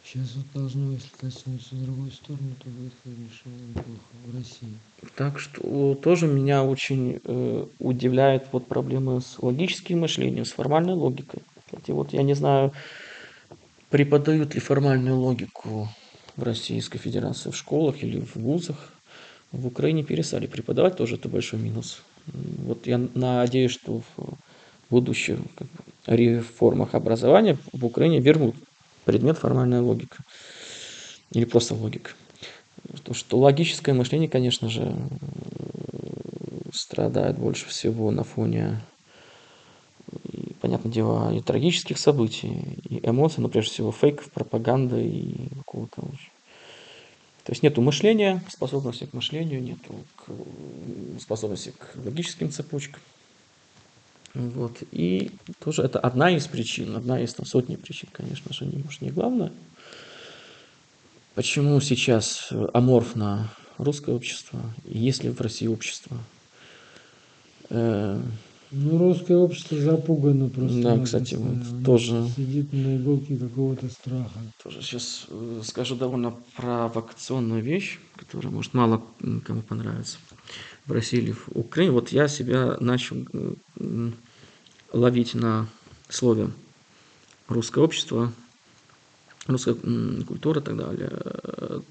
Сейчас 0.05 0.35
вот 0.35 0.45
должно, 0.53 0.91
если 0.91 1.07
коснуться 1.19 1.75
в 1.75 1.83
другую 1.85 2.11
сторону, 2.11 2.51
то 2.61 2.69
будет, 2.69 2.93
конечно, 3.03 3.49
неплохо 3.69 3.99
в 4.25 4.35
России. 4.35 4.77
Так 5.15 5.39
что 5.39 5.95
тоже 5.95 6.27
меня 6.27 6.63
очень 6.63 7.19
э, 7.23 7.65
удивляет 7.79 8.47
вот 8.51 8.67
проблемы 8.67 9.21
с 9.21 9.39
логическим 9.41 10.01
мышлением, 10.01 10.45
с 10.45 10.51
формальной 10.51 10.93
логикой. 10.93 11.41
Кстати, 11.65 11.91
вот 11.91 12.13
я 12.13 12.21
не 12.21 12.33
знаю, 12.33 12.73
преподают 13.93 14.55
ли 14.55 14.59
формальную 14.59 15.19
логику 15.19 15.87
в 16.35 16.41
Российской 16.41 16.97
Федерации 16.97 17.51
в 17.51 17.55
школах 17.55 18.01
или 18.01 18.19
в 18.21 18.37
вузах. 18.37 18.91
В 19.51 19.67
Украине 19.67 20.03
перестали 20.03 20.47
преподавать, 20.47 20.97
тоже 20.97 21.13
это 21.13 21.29
большой 21.29 21.59
минус. 21.59 22.01
Вот 22.25 22.87
я 22.87 22.97
надеюсь, 23.13 23.69
что 23.69 24.01
в 24.17 24.37
будущих 24.89 25.37
как 25.55 25.67
бы, 25.67 25.77
реформах 26.07 26.95
образования 26.95 27.59
в 27.71 27.85
Украине 27.85 28.19
вернут 28.19 28.55
предмет 29.05 29.37
формальная 29.37 29.81
логика. 29.81 30.23
Или 31.31 31.45
просто 31.45 31.75
логика. 31.75 32.13
Потому 32.91 33.13
что 33.13 33.37
логическое 33.37 33.93
мышление, 33.93 34.27
конечно 34.27 34.69
же, 34.69 34.91
страдает 36.73 37.37
больше 37.37 37.67
всего 37.67 38.09
на 38.09 38.23
фоне, 38.23 38.81
и, 40.23 40.53
понятное 40.53 40.91
дело, 40.91 41.33
и 41.33 41.41
трагических 41.41 41.97
событий, 41.97 42.79
и 42.87 42.99
эмоций, 43.07 43.41
но 43.41 43.49
прежде 43.49 43.71
всего 43.71 43.91
фейков, 43.91 44.31
пропаганды 44.31 45.05
и 45.05 45.49
какого-то 45.59 46.01
То 47.43 47.51
есть 47.51 47.63
нету 47.63 47.81
мышления, 47.81 48.43
способности 48.49 49.05
к 49.05 49.13
мышлению, 49.13 49.61
нету 49.61 49.95
к, 50.15 50.31
способности 51.19 51.73
к 51.77 51.95
логическим 52.03 52.51
цепочкам. 52.51 53.01
Вот. 54.33 54.77
И 54.91 55.31
тоже 55.59 55.83
это 55.83 55.99
одна 55.99 56.31
из 56.31 56.47
причин, 56.47 56.95
одна 56.95 57.21
из 57.21 57.33
там, 57.33 57.45
сотни 57.45 57.75
причин, 57.75 58.09
конечно 58.11 58.51
же, 58.53 58.65
не, 58.65 58.81
может, 58.81 59.01
не 59.01 59.11
главная. 59.11 59.51
Почему 61.35 61.79
сейчас 61.81 62.47
э, 62.51 62.67
аморфно 62.73 63.49
русское 63.77 64.13
общество, 64.13 64.59
и 64.85 64.97
есть 64.97 65.23
ли 65.23 65.29
в 65.29 65.41
России 65.41 65.67
общество? 65.67 66.17
Ну, 68.75 68.97
русское 68.97 69.37
общество 69.37 69.77
запугано 69.77 70.49
просто. 70.49 70.81
Да, 70.81 70.99
кстати, 70.99 71.35
вот 71.35 71.85
тоже. 71.85 72.27
Сидит 72.35 72.73
на 72.73 72.97
иголке 72.97 73.37
какого-то 73.37 73.87
страха. 73.87 74.39
Тоже 74.63 74.81
сейчас 74.81 75.27
э, 75.29 75.61
скажу 75.63 75.95
довольно 75.95 76.35
провокационную 76.55 77.61
вещь, 77.61 77.99
которая, 78.15 78.51
может, 78.51 78.73
мало 78.73 79.03
кому 79.45 79.61
понравится 79.61 80.17
в 80.87 80.91
России 80.91 81.19
или 81.19 81.31
в 81.33 81.49
Украине. 81.53 81.91
Вот 81.91 82.09
я 82.09 82.27
себя 82.27 82.75
начал 82.79 83.17
ловить 84.91 85.35
на 85.35 85.67
слове 86.09 86.49
русское 87.47 87.83
общество, 87.83 88.33
русская 89.45 89.75
культура 90.25 90.61
и 90.61 90.63
так 90.63 90.77
далее. 90.77 91.09
Э, 91.11 91.81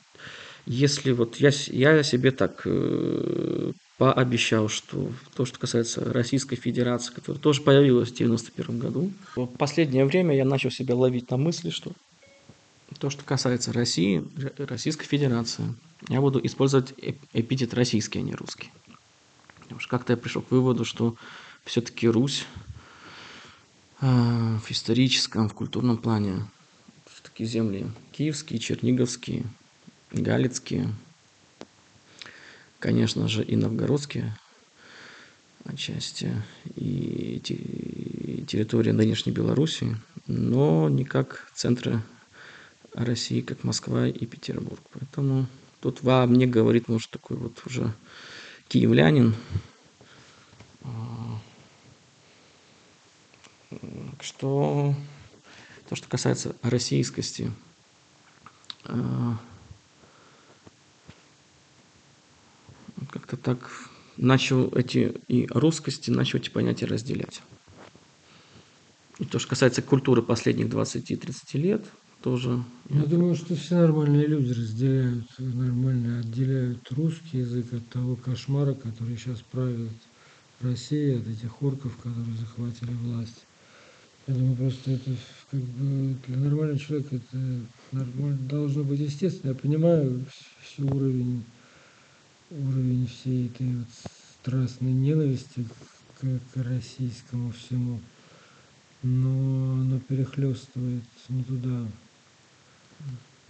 Если 0.66 1.12
вот 1.12 1.36
я, 1.36 1.50
я 1.68 2.02
себе 2.02 2.30
так 2.32 2.62
э, 2.64 3.72
пообещал, 4.02 4.68
что 4.68 5.12
то, 5.36 5.44
что 5.44 5.60
касается 5.60 6.12
Российской 6.12 6.56
Федерации, 6.56 7.14
которая 7.14 7.40
тоже 7.40 7.62
появилась 7.62 8.10
в 8.10 8.14
91 8.14 8.80
году, 8.80 9.12
в 9.36 9.46
последнее 9.46 10.04
время 10.04 10.34
я 10.34 10.44
начал 10.44 10.72
себя 10.72 10.96
ловить 10.96 11.30
на 11.30 11.36
мысли, 11.36 11.70
что 11.70 11.92
то, 12.98 13.10
что 13.10 13.22
касается 13.22 13.72
России, 13.72 14.24
Российской 14.58 15.06
Федерации, 15.06 15.72
я 16.08 16.20
буду 16.20 16.44
использовать 16.44 16.92
эп- 16.98 17.22
эпитет 17.32 17.74
российский, 17.74 18.18
а 18.18 18.22
не 18.22 18.34
русский. 18.34 18.72
Потому 19.60 19.78
что 19.78 19.88
как-то 19.88 20.14
я 20.14 20.16
пришел 20.16 20.42
к 20.42 20.50
выводу, 20.50 20.84
что 20.84 21.14
все-таки 21.64 22.08
Русь 22.08 22.44
э, 24.00 24.04
в 24.04 24.68
историческом, 24.68 25.48
в 25.48 25.54
культурном 25.54 25.96
плане, 25.96 26.44
такие 27.22 27.48
земли 27.48 27.86
киевские, 28.10 28.58
черниговские, 28.58 29.44
галицкие, 30.10 30.92
конечно 32.82 33.28
же, 33.28 33.44
и 33.44 33.54
новгородские 33.54 34.36
отчасти, 35.64 36.34
и 36.74 37.40
те- 37.44 38.44
территория 38.44 38.92
нынешней 38.92 39.30
Белоруссии, 39.30 39.96
но 40.26 40.88
не 40.88 41.04
как 41.04 41.48
центры 41.54 42.02
России, 42.92 43.40
как 43.40 43.62
Москва 43.62 44.08
и 44.08 44.26
Петербург. 44.26 44.80
Поэтому 44.92 45.46
тут 45.80 46.02
во 46.02 46.26
мне 46.26 46.48
говорит, 46.48 46.88
может, 46.88 47.10
такой 47.10 47.36
вот 47.36 47.62
уже 47.64 47.94
киевлянин. 48.68 49.36
А, 50.82 51.38
Что 54.20 54.94
то, 55.88 55.94
что 55.94 56.08
касается 56.08 56.54
российскости, 56.62 57.50
как-то 63.10 63.36
так 63.36 63.70
начал 64.16 64.68
эти 64.74 65.14
и 65.28 65.46
русскости, 65.50 66.10
начал 66.10 66.38
эти 66.38 66.50
понятия 66.50 66.86
разделять. 66.86 67.42
И 69.18 69.24
то, 69.24 69.38
что 69.38 69.50
касается 69.50 69.82
культуры 69.82 70.22
последних 70.22 70.66
20-30 70.66 71.58
лет, 71.58 71.84
тоже 72.22 72.62
Я 72.88 73.04
думаю, 73.04 73.34
что 73.34 73.54
все 73.56 73.74
нормальные 73.74 74.26
люди 74.26 74.52
разделяют, 74.52 75.26
нормально 75.38 76.20
отделяют 76.20 76.90
русский 76.92 77.38
язык 77.38 77.72
от 77.72 77.88
того 77.88 78.16
кошмара, 78.16 78.74
который 78.74 79.16
сейчас 79.16 79.42
правит 79.42 79.90
Россией, 80.60 81.18
от 81.18 81.26
этих 81.26 81.62
орков, 81.62 81.96
которые 81.96 82.36
захватили 82.36 82.92
власть. 82.92 83.44
Я 84.28 84.34
думаю, 84.34 84.56
просто 84.56 84.92
это 84.92 85.10
как 85.50 85.60
бы 85.60 86.16
для 86.28 86.36
нормального 86.36 86.78
человека 86.78 87.16
это 87.16 87.60
нормально, 87.90 88.38
должно 88.48 88.84
быть 88.84 89.00
естественно. 89.00 89.50
Я 89.50 89.56
понимаю 89.56 90.24
все 90.62 90.82
уровень, 90.84 91.42
уровень 92.52 93.06
всей 93.06 93.46
этой 93.46 93.76
вот 93.76 93.86
страстной 94.40 94.92
ненависти 94.92 95.66
к, 96.20 96.24
к 96.24 96.56
российскому 96.56 97.52
всему, 97.52 98.00
но 99.02 99.72
оно 99.72 99.98
перехлестывает 100.00 101.04
не 101.28 101.42
туда, 101.44 101.86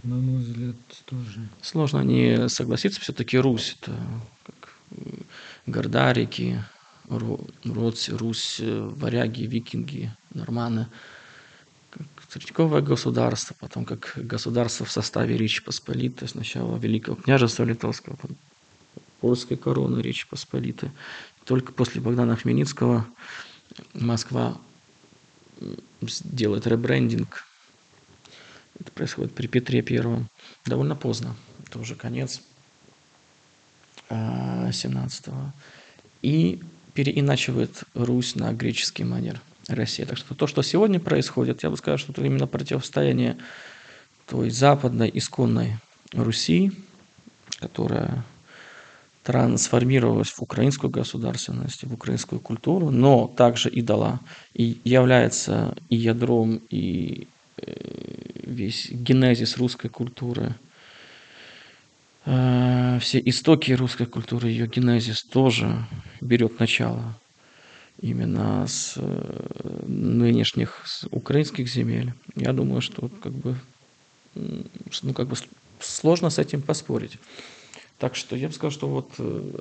на 0.02 0.16
мой 0.16 0.42
взгляд, 0.42 0.76
тоже. 1.04 1.48
Сложно 1.60 2.00
не 2.00 2.48
согласиться, 2.48 3.00
все-таки 3.00 3.38
Русь 3.38 3.76
это 3.80 3.98
как 4.44 4.74
Гордарики, 5.66 6.62
Русь, 7.08 8.08
Русь, 8.08 8.60
варяги, 8.62 9.42
викинги, 9.44 10.12
норманы, 10.32 10.86
как 11.90 12.06
царьковое 12.28 12.80
государство, 12.80 13.54
потом 13.58 13.84
как 13.84 14.12
государство 14.16 14.86
в 14.86 14.92
составе 14.92 15.36
Речи 15.36 15.62
Посполитой, 15.62 16.28
сначала 16.28 16.78
Великого 16.78 17.16
княжества 17.16 17.64
Литовского, 17.64 18.16
польской 19.22 19.56
короны 19.56 20.00
Речи 20.00 20.28
Посполитой. 20.28 20.90
Только 21.44 21.72
после 21.72 22.00
Богдана 22.00 22.36
Хмельницкого 22.36 23.06
Москва 23.94 24.58
делает 26.24 26.66
ребрендинг. 26.66 27.46
Это 28.80 28.90
происходит 28.90 29.32
при 29.32 29.46
Петре 29.46 29.80
Первом. 29.80 30.28
Довольно 30.66 30.96
поздно. 30.96 31.36
Это 31.68 31.78
уже 31.78 31.94
конец 31.94 32.42
17 34.10 35.28
а, 35.28 35.52
И 36.22 36.60
переиначивает 36.92 37.84
Русь 37.94 38.34
на 38.34 38.52
греческий 38.52 39.04
манер 39.04 39.40
Россия. 39.68 40.04
Так 40.04 40.18
что 40.18 40.34
то, 40.34 40.48
что 40.48 40.62
сегодня 40.62 40.98
происходит, 40.98 41.62
я 41.62 41.70
бы 41.70 41.76
сказал, 41.76 41.98
что 41.98 42.10
это 42.10 42.24
именно 42.24 42.48
противостояние 42.48 43.38
той 44.26 44.50
западной 44.50 45.10
исконной 45.14 45.78
Руси, 46.12 46.72
которая 47.60 48.24
трансформировалась 49.22 50.30
в 50.30 50.42
украинскую 50.42 50.90
государственность, 50.90 51.84
в 51.84 51.92
украинскую 51.92 52.40
культуру, 52.40 52.90
но 52.90 53.28
также 53.28 53.68
и 53.70 53.80
дала, 53.80 54.20
и 54.52 54.80
является 54.84 55.74
и 55.88 55.96
ядром, 55.96 56.60
и 56.70 57.28
э, 57.58 57.72
весь 58.44 58.90
генезис 58.90 59.56
русской 59.58 59.88
культуры, 59.88 60.54
э, 62.24 62.98
все 63.00 63.22
истоки 63.24 63.70
русской 63.72 64.06
культуры, 64.06 64.48
ее 64.48 64.66
генезис 64.66 65.22
тоже 65.22 65.86
берет 66.20 66.58
начало 66.58 67.16
именно 68.00 68.66
с 68.66 68.94
э, 68.96 69.84
нынешних 69.86 70.82
с 70.84 71.06
украинских 71.12 71.68
земель. 71.68 72.12
Я 72.34 72.52
думаю, 72.52 72.80
что 72.80 73.08
как 73.22 73.32
бы, 73.32 73.56
ну, 74.34 75.14
как 75.14 75.28
бы 75.28 75.36
сложно 75.78 76.28
с 76.30 76.38
этим 76.38 76.60
поспорить. 76.60 77.18
Так 78.02 78.16
что 78.16 78.34
я 78.34 78.48
бы 78.48 78.52
сказал, 78.52 78.72
что 78.72 78.88
вот 78.88 79.12
э, 79.18 79.58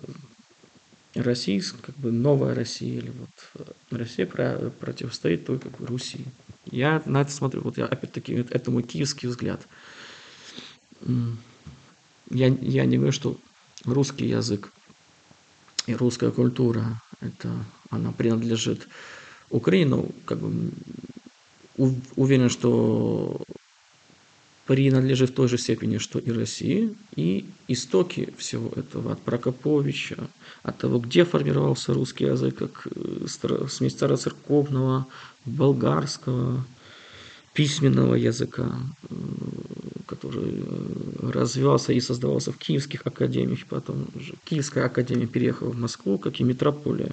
Россия, 1.14 1.62
как 1.84 1.96
бы 1.98 2.12
новая 2.12 2.56
Россия, 2.56 2.98
или 2.98 3.12
вот 3.12 3.30
э, 3.54 3.96
Россия 3.96 4.26
про, 4.26 4.72
противостоит 4.80 5.46
той 5.46 5.60
как 5.60 5.78
бы 5.78 5.86
Руси. 5.86 6.26
Я 6.66 7.04
на 7.06 7.22
это 7.22 7.32
смотрю, 7.32 7.62
вот 7.62 7.78
я 7.78 7.86
опять-таки, 7.86 8.34
это 8.34 8.72
мой 8.72 8.82
киевский 8.82 9.30
взгляд. 9.30 9.68
Я, 12.32 12.48
я 12.48 12.86
не 12.86 12.98
говорю, 12.98 13.12
что 13.12 13.38
русский 13.86 14.26
язык 14.26 14.74
и 15.86 15.94
русская 15.94 16.32
культура, 16.32 17.00
это 17.20 17.64
она 17.92 18.12
принадлежит 18.12 18.88
Украине, 19.52 19.86
ну, 19.86 20.12
как 20.26 20.40
бы 20.40 20.72
уверен, 22.16 22.50
что 22.50 23.40
принадлежит 24.72 25.32
в 25.32 25.34
той 25.34 25.50
же 25.50 25.58
степени, 25.58 25.98
что 25.98 26.18
и 26.18 26.32
России, 26.32 26.96
и 27.18 27.46
истоки 27.68 28.34
всего 28.38 28.70
этого 28.78 29.12
от 29.12 29.22
Прокоповича, 29.22 30.30
от 30.64 30.78
того, 30.78 31.00
где 31.00 31.26
формировался 31.26 31.94
русский 31.94 32.24
язык, 32.24 32.56
как 32.56 32.88
э, 32.96 33.68
смесь 33.68 33.92
староцерковного, 33.92 35.08
болгарского, 35.44 36.66
письменного 37.52 38.16
языка, 38.16 38.80
э, 39.10 39.16
который 40.06 40.64
э, 40.64 41.32
развивался 41.34 41.92
и 41.92 42.00
создавался 42.00 42.54
в 42.54 42.58
киевских 42.58 43.06
академиях, 43.06 43.66
потом 43.68 44.08
уже 44.16 44.36
Киевская 44.46 44.86
академия 44.86 45.28
переехала 45.28 45.72
в 45.72 45.78
Москву, 45.78 46.18
как 46.18 46.40
и 46.40 46.46
метрополия 46.46 47.12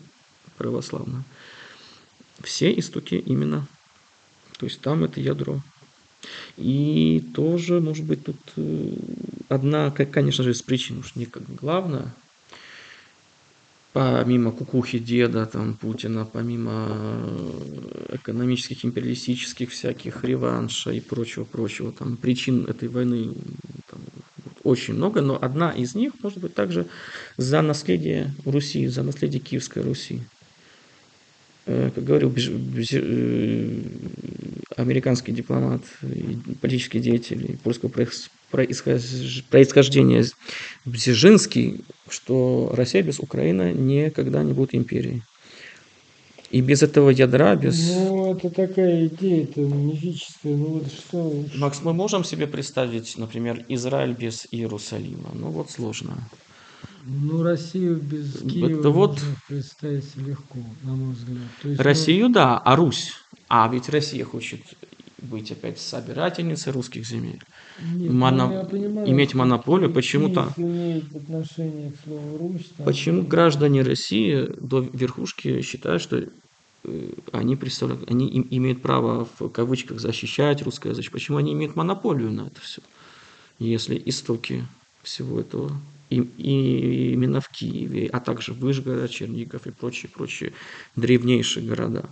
православная. 0.56 1.24
Все 2.40 2.72
истоки 2.78 3.16
именно, 3.16 3.66
то 4.58 4.66
есть 4.66 4.80
там 4.80 5.02
это 5.02 5.20
ядро 5.20 5.60
и 6.56 7.24
тоже, 7.34 7.80
может 7.80 8.04
быть, 8.04 8.24
тут 8.24 8.38
э, 8.56 8.94
одна, 9.48 9.90
конечно 9.90 10.44
же, 10.44 10.50
из 10.50 10.62
причин, 10.62 10.98
уж 10.98 11.14
не 11.14 11.26
как 11.26 11.42
главная, 11.54 12.12
помимо 13.92 14.50
кукухи 14.50 14.98
деда, 14.98 15.46
там, 15.46 15.74
Путина, 15.74 16.24
помимо 16.24 16.88
э, 16.90 18.16
экономических, 18.16 18.84
империалистических 18.84 19.70
всяких 19.70 20.24
реванша 20.24 20.90
и 20.90 21.00
прочего-прочего, 21.00 21.92
там, 21.92 22.16
причин 22.16 22.64
этой 22.66 22.88
войны 22.88 23.34
там, 23.90 24.00
очень 24.64 24.94
много, 24.94 25.22
но 25.22 25.38
одна 25.40 25.70
из 25.70 25.94
них, 25.94 26.12
может 26.22 26.38
быть, 26.38 26.54
также 26.54 26.86
за 27.36 27.62
наследие 27.62 28.34
Руси, 28.44 28.86
за 28.88 29.02
наследие 29.02 29.40
Киевской 29.40 29.82
Руси. 29.82 30.22
Э, 31.66 31.90
как 31.94 32.02
говорил 32.02 32.32
американский 34.78 35.32
дипломат, 35.32 35.82
политический 36.60 37.00
деятель 37.00 37.58
польского 37.62 37.90
происхождения 38.50 40.24
Бзижинский, 40.84 41.80
что 42.08 42.72
Россия 42.74 43.02
без 43.02 43.18
Украины 43.18 43.72
никогда 43.72 44.42
не 44.42 44.52
будет 44.52 44.74
империей. 44.74 45.22
И 46.50 46.62
без 46.62 46.82
этого 46.82 47.10
ядра, 47.10 47.56
без... 47.56 47.90
Ну, 47.90 48.34
это 48.34 48.48
такая 48.48 49.06
идея, 49.08 49.44
это 49.44 49.60
мифическая, 49.60 50.56
ну 50.56 50.64
вот 50.64 50.86
что... 50.90 51.44
Макс, 51.56 51.82
мы 51.82 51.92
можем 51.92 52.24
себе 52.24 52.46
представить, 52.46 53.18
например, 53.18 53.66
Израиль 53.68 54.14
без 54.14 54.46
Иерусалима? 54.50 55.30
Ну 55.34 55.50
вот 55.50 55.70
сложно. 55.70 56.16
Ну, 57.10 57.42
Россию 57.42 57.96
без 57.96 58.40
Киева 58.40 58.80
это 58.80 58.90
вот... 58.90 59.18
представить 59.48 60.14
легко, 60.16 60.58
на 60.82 60.94
мой 60.94 61.14
взгляд. 61.14 61.48
То 61.62 61.68
есть, 61.70 61.80
Россию, 61.80 62.28
ну... 62.28 62.34
да, 62.34 62.58
а 62.58 62.76
Русь? 62.76 63.12
А 63.48 63.66
ведь 63.72 63.88
Россия 63.88 64.26
хочет 64.26 64.60
быть 65.22 65.50
опять 65.50 65.78
собирательницей 65.78 66.70
русских 66.72 67.06
земель. 67.06 67.40
Нет, 67.94 68.12
Моно... 68.12 68.48
ну, 68.48 68.68
понимаю, 68.68 69.08
иметь 69.08 69.34
монополию, 69.34 69.90
почему-то... 69.90 70.52
Русь. 70.58 71.02
Там... 72.76 72.84
Почему 72.84 73.22
граждане 73.22 73.82
России 73.82 74.46
до 74.60 74.80
верхушки 74.80 75.62
считают, 75.62 76.02
что 76.02 76.28
э, 76.84 77.12
они 77.32 77.56
представляют, 77.56 78.10
они 78.10 78.28
им, 78.28 78.46
имеют 78.50 78.82
право 78.82 79.26
в 79.38 79.48
кавычках 79.48 79.98
защищать 79.98 80.60
русское 80.62 80.90
язык? 80.90 81.10
Почему 81.10 81.38
они 81.38 81.54
имеют 81.54 81.74
монополию 81.74 82.30
на 82.30 82.48
это 82.48 82.60
все? 82.60 82.82
Если 83.58 84.00
истоки 84.04 84.66
всего 85.02 85.40
этого 85.40 85.72
и, 86.10 86.20
и 86.20 87.12
именно 87.12 87.40
в 87.40 87.48
Киеве, 87.48 88.08
а 88.08 88.20
также 88.20 88.52
Выжгород, 88.52 89.10
Чернигов 89.10 89.66
и 89.66 89.70
прочие-прочие 89.70 90.52
древнейшие 90.96 91.66
города. 91.66 92.10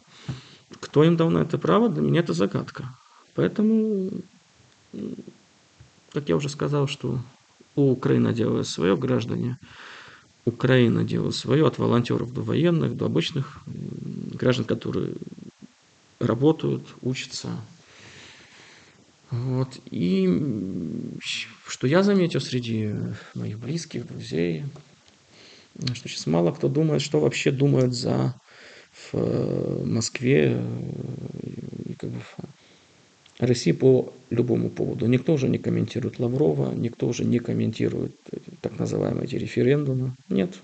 Кто 0.81 1.05
им 1.05 1.17
дал 1.17 1.31
на 1.31 1.39
это 1.39 1.59
право, 1.59 1.89
для 1.89 2.03
меня 2.03 2.21
это 2.21 2.33
загадка. 2.33 2.95
Поэтому, 3.35 4.11
как 6.13 6.29
я 6.29 6.37
уже 6.37 6.49
сказал, 6.49 6.89
что 6.89 7.21
у 7.75 7.91
Украины 7.91 8.33
делает 8.33 8.67
свое, 8.67 8.97
граждане 8.97 9.59
Украина 10.45 11.05
делает 11.05 11.35
свое, 11.35 11.67
от 11.67 11.79
волонтеров 11.79 12.33
до 12.33 12.43
военных, 12.43 12.97
до 12.97 13.07
обычных 13.07 13.61
граждан, 13.67 14.65
которые 14.65 15.15
работают, 16.21 16.87
учатся, 17.03 17.51
вот. 19.31 19.69
И 19.91 20.27
что 21.77 21.87
я 21.87 22.03
заметил 22.03 22.41
среди 22.41 22.91
моих 23.35 23.59
близких, 23.59 24.07
друзей, 24.07 24.65
что 25.93 26.09
сейчас 26.09 26.27
мало 26.27 26.51
кто 26.51 26.71
думает, 26.71 27.03
что 27.03 27.21
вообще 27.21 27.51
думают 27.51 27.93
за 27.93 28.35
в 28.93 29.11
э, 29.13 29.85
Москве 29.85 30.57
э, 30.57 31.91
и 31.91 31.93
как 31.93 32.09
бы 32.09 32.19
России 33.39 33.73
по 33.73 34.11
любому 34.31 34.71
поводу. 34.71 35.07
Никто 35.07 35.35
уже 35.35 35.51
не 35.51 35.59
комментирует 35.59 36.19
Лаврова, 36.19 36.73
никто 36.73 37.07
уже 37.09 37.27
не 37.27 37.41
комментирует 37.41 38.17
так 38.63 38.79
называемые 38.79 39.25
эти 39.25 39.35
референдумы. 39.37 40.15
Нет. 40.31 40.55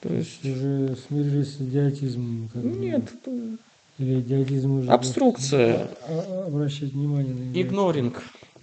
То 0.00 0.14
есть... 0.14 0.44
Уже 0.44 0.96
смирились 1.08 1.56
с 1.56 1.60
идиотизмом? 1.60 2.48
Нет. 2.54 3.02
Или 3.98 4.20
идиотизм 4.20 4.78
уже... 4.78 4.90
Обструкция. 4.90 5.90
Обращать 6.46 6.92
внимание 6.92 7.34
на 7.34 7.42
идиотизм. 7.50 7.68
Игноринг. 7.68 8.22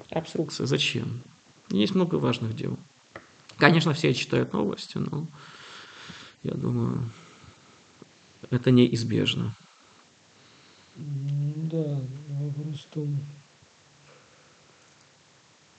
Обструкция. 0.09 0.65
Зачем? 0.65 1.21
Есть 1.69 1.93
много 1.93 2.15
важных 2.15 2.55
дел. 2.55 2.77
Конечно, 3.57 3.93
все 3.93 4.13
читают 4.13 4.53
новости, 4.53 4.97
но 4.97 5.27
я 6.43 6.53
думаю, 6.53 7.09
это 8.49 8.71
неизбежно. 8.71 9.55
да, 10.95 12.01
вопрос 12.29 12.79
в 12.81 12.93
том, 12.93 13.17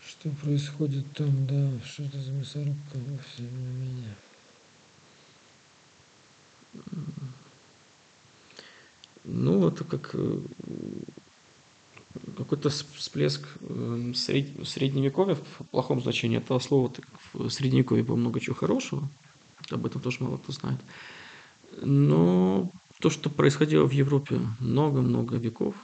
что 0.07 0.31
происходит 0.31 1.05
там, 1.12 1.47
да, 1.47 1.71
что 1.85 2.03
это 2.03 2.19
за 2.19 2.33
мясорубка 2.33 2.95
вовсе 2.95 3.42
не 3.42 3.49
меня. 3.49 4.14
Ну, 9.27 9.67
это 9.67 9.83
как 9.83 10.11
э, 10.15 10.39
какой-то 12.37 12.71
всплеск 12.71 13.47
э, 13.61 14.12
сред... 14.15 14.47
средневековья 14.67 15.35
в 15.35 15.65
плохом 15.71 16.01
значении 16.01 16.39
этого 16.39 16.61
слова. 16.61 16.91
Так 16.91 17.05
в 17.33 17.51
средневековье 17.51 18.05
было 18.05 18.17
много 18.17 18.41
чего 18.41 18.55
хорошего. 18.55 19.09
Об 19.71 19.85
этом 19.85 20.01
тоже 20.01 20.19
мало 20.21 20.37
кто 20.37 20.53
знает. 20.53 20.79
Но 21.83 22.71
то, 23.01 23.11
что 23.11 23.29
происходило 23.29 23.85
в 23.85 23.91
Европе 23.91 24.41
много-много 24.61 25.37
веков, 25.37 25.75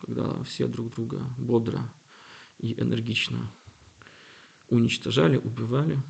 когда 0.00 0.42
все 0.44 0.68
друг 0.68 0.94
друга 0.94 1.26
бодро 1.36 1.92
и 2.60 2.74
энергично 2.74 3.50
уничтожали, 4.68 5.36
убивали, 5.36 6.00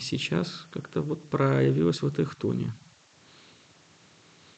сейчас 0.00 0.66
как-то 0.70 1.02
вот 1.02 1.22
проявилось 1.28 2.02
в 2.02 2.06
этой 2.06 2.24
хтоне. 2.24 2.72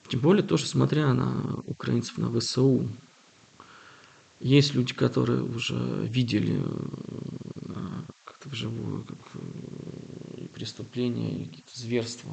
Тем 0.08 0.20
более 0.20 0.42
тоже 0.42 0.66
смотря 0.66 1.12
на 1.14 1.62
украинцев 1.66 2.18
на 2.18 2.30
ВСУ. 2.40 2.88
Есть 4.40 4.74
люди, 4.74 4.94
которые 4.94 5.42
уже 5.42 5.76
видели 6.06 6.60
э, 6.60 8.02
как-то 8.24 8.48
вживую 8.48 9.04
как 9.04 9.18
и 10.36 10.48
преступления, 10.48 11.30
и 11.30 11.44
какие-то 11.44 11.78
зверства. 11.78 12.30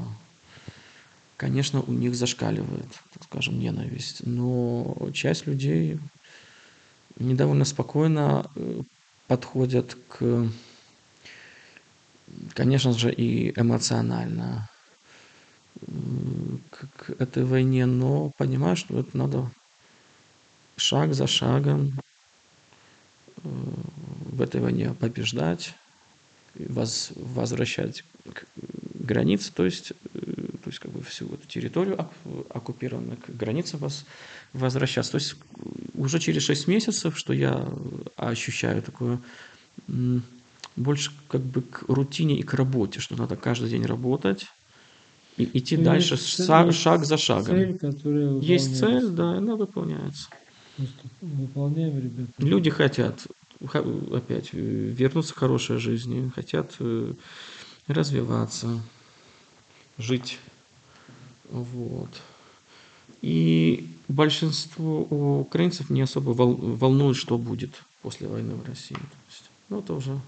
Конечно, 1.35 1.81
у 1.81 1.91
них 1.91 2.15
зашкаливает, 2.15 2.87
так 3.13 3.23
скажем, 3.23 3.59
ненависть. 3.59 4.25
Но 4.25 5.09
часть 5.13 5.45
людей 5.45 5.99
недовольно 7.19 7.65
спокойно 7.65 8.49
э, 8.55 8.81
подходят 9.27 9.97
к, 10.07 10.49
конечно 12.53 12.93
же, 12.93 13.11
и 13.11 13.51
эмоционально 13.59 14.69
к 16.71 17.09
этой 17.19 17.43
войне, 17.43 17.85
но 17.85 18.31
понимаю, 18.37 18.75
что 18.75 18.99
это 18.99 19.15
надо 19.17 19.51
шаг 20.75 21.13
за 21.13 21.27
шагом 21.27 21.99
э, 23.37 23.41
в 23.43 24.41
этой 24.41 24.61
войне 24.61 24.93
побеждать, 24.93 25.73
воз, 26.55 27.11
возвращать 27.15 28.03
к 28.33 28.45
границе, 28.95 29.51
то 29.53 29.65
есть, 29.65 29.93
э, 30.13 30.19
то 30.19 30.69
есть 30.69 30.79
как 30.79 30.91
бы 30.91 31.01
всю 31.03 31.27
эту 31.27 31.47
территорию 31.47 32.09
оккупированную 32.49 33.17
к 33.17 33.29
границе 33.29 33.77
вас 33.77 34.05
возвращаться. 34.53 35.13
То 35.13 35.17
есть 35.17 35.35
уже 35.93 36.19
через 36.19 36.43
6 36.43 36.67
месяцев, 36.67 37.17
что 37.17 37.33
я 37.33 37.67
ощущаю 38.15 38.81
такое 38.81 39.19
больше 40.77 41.11
как 41.27 41.41
бы 41.41 41.61
к 41.61 41.83
рутине 41.87 42.39
и 42.39 42.43
к 42.43 42.53
работе, 42.53 42.99
что 42.99 43.15
надо 43.17 43.35
каждый 43.35 43.69
день 43.69 43.85
работать, 43.85 44.45
и 45.37 45.49
идти 45.57 45.77
ну, 45.77 45.83
дальше 45.83 46.17
шаг, 46.17 46.73
шаг 46.73 47.05
за 47.05 47.17
шагом. 47.17 47.55
Цель, 47.55 47.77
которая 47.77 48.39
есть 48.39 48.79
цель, 48.79 49.09
да, 49.09 49.33
она 49.33 49.55
выполняется. 49.55 50.29
выполняем, 51.21 51.97
ребята. 51.97 52.31
Люди 52.37 52.69
хотят 52.69 53.27
опять 54.13 54.53
вернуться 54.53 55.33
к 55.33 55.37
хорошей 55.37 55.77
жизни, 55.77 56.31
хотят 56.35 56.75
э, 56.79 57.13
развиваться, 57.87 58.79
жить. 59.97 60.39
Вот. 61.49 62.09
И 63.21 63.87
большинство 64.07 65.01
украинцев 65.39 65.89
не 65.89 66.01
особо 66.01 66.29
волнует, 66.29 67.17
что 67.17 67.37
будет 67.37 67.71
после 68.01 68.27
войны 68.27 68.53
в 68.55 68.65
России. 68.67 68.95
То 68.95 69.01
есть, 69.29 69.49
ну, 69.69 69.79
это 69.79 69.93
уже 69.93 70.19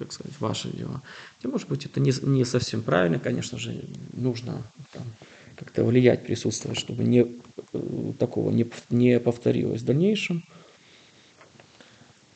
как 0.00 0.12
сказать, 0.12 0.32
ваши 0.40 0.70
дела. 0.70 1.02
И, 1.42 1.46
может 1.46 1.68
быть, 1.68 1.84
это 1.84 2.00
не, 2.00 2.12
не 2.22 2.46
совсем 2.46 2.80
правильно, 2.82 3.18
конечно 3.18 3.58
же, 3.58 3.84
нужно 4.14 4.62
там, 4.92 5.02
как-то 5.56 5.84
влиять, 5.84 6.24
присутствовать, 6.24 6.78
чтобы 6.78 7.04
не, 7.04 7.36
э, 7.74 8.12
такого 8.18 8.50
не, 8.50 8.66
не 8.88 9.20
повторилось 9.20 9.82
в 9.82 9.84
дальнейшем. 9.84 10.42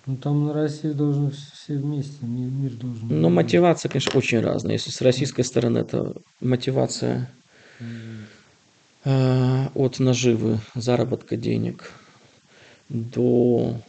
Ну, 0.04 0.18
там 0.18 0.44
на 0.44 0.52
России 0.52 0.92
должны 0.92 1.30
все 1.30 1.78
вместе, 1.78 2.26
мир, 2.26 2.50
мир 2.50 2.72
должен... 2.72 3.08
Но 3.08 3.30
мотивация, 3.30 3.88
конечно, 3.88 4.18
очень 4.18 4.40
разная. 4.40 4.74
Если 4.74 4.90
с 4.90 5.00
российской 5.00 5.42
стороны 5.42 5.78
это 5.78 6.14
мотивация 6.42 7.32
э, 9.04 9.68
от 9.74 9.98
наживы, 10.00 10.58
заработка 10.74 11.38
денег 11.38 11.90
до 12.90 13.80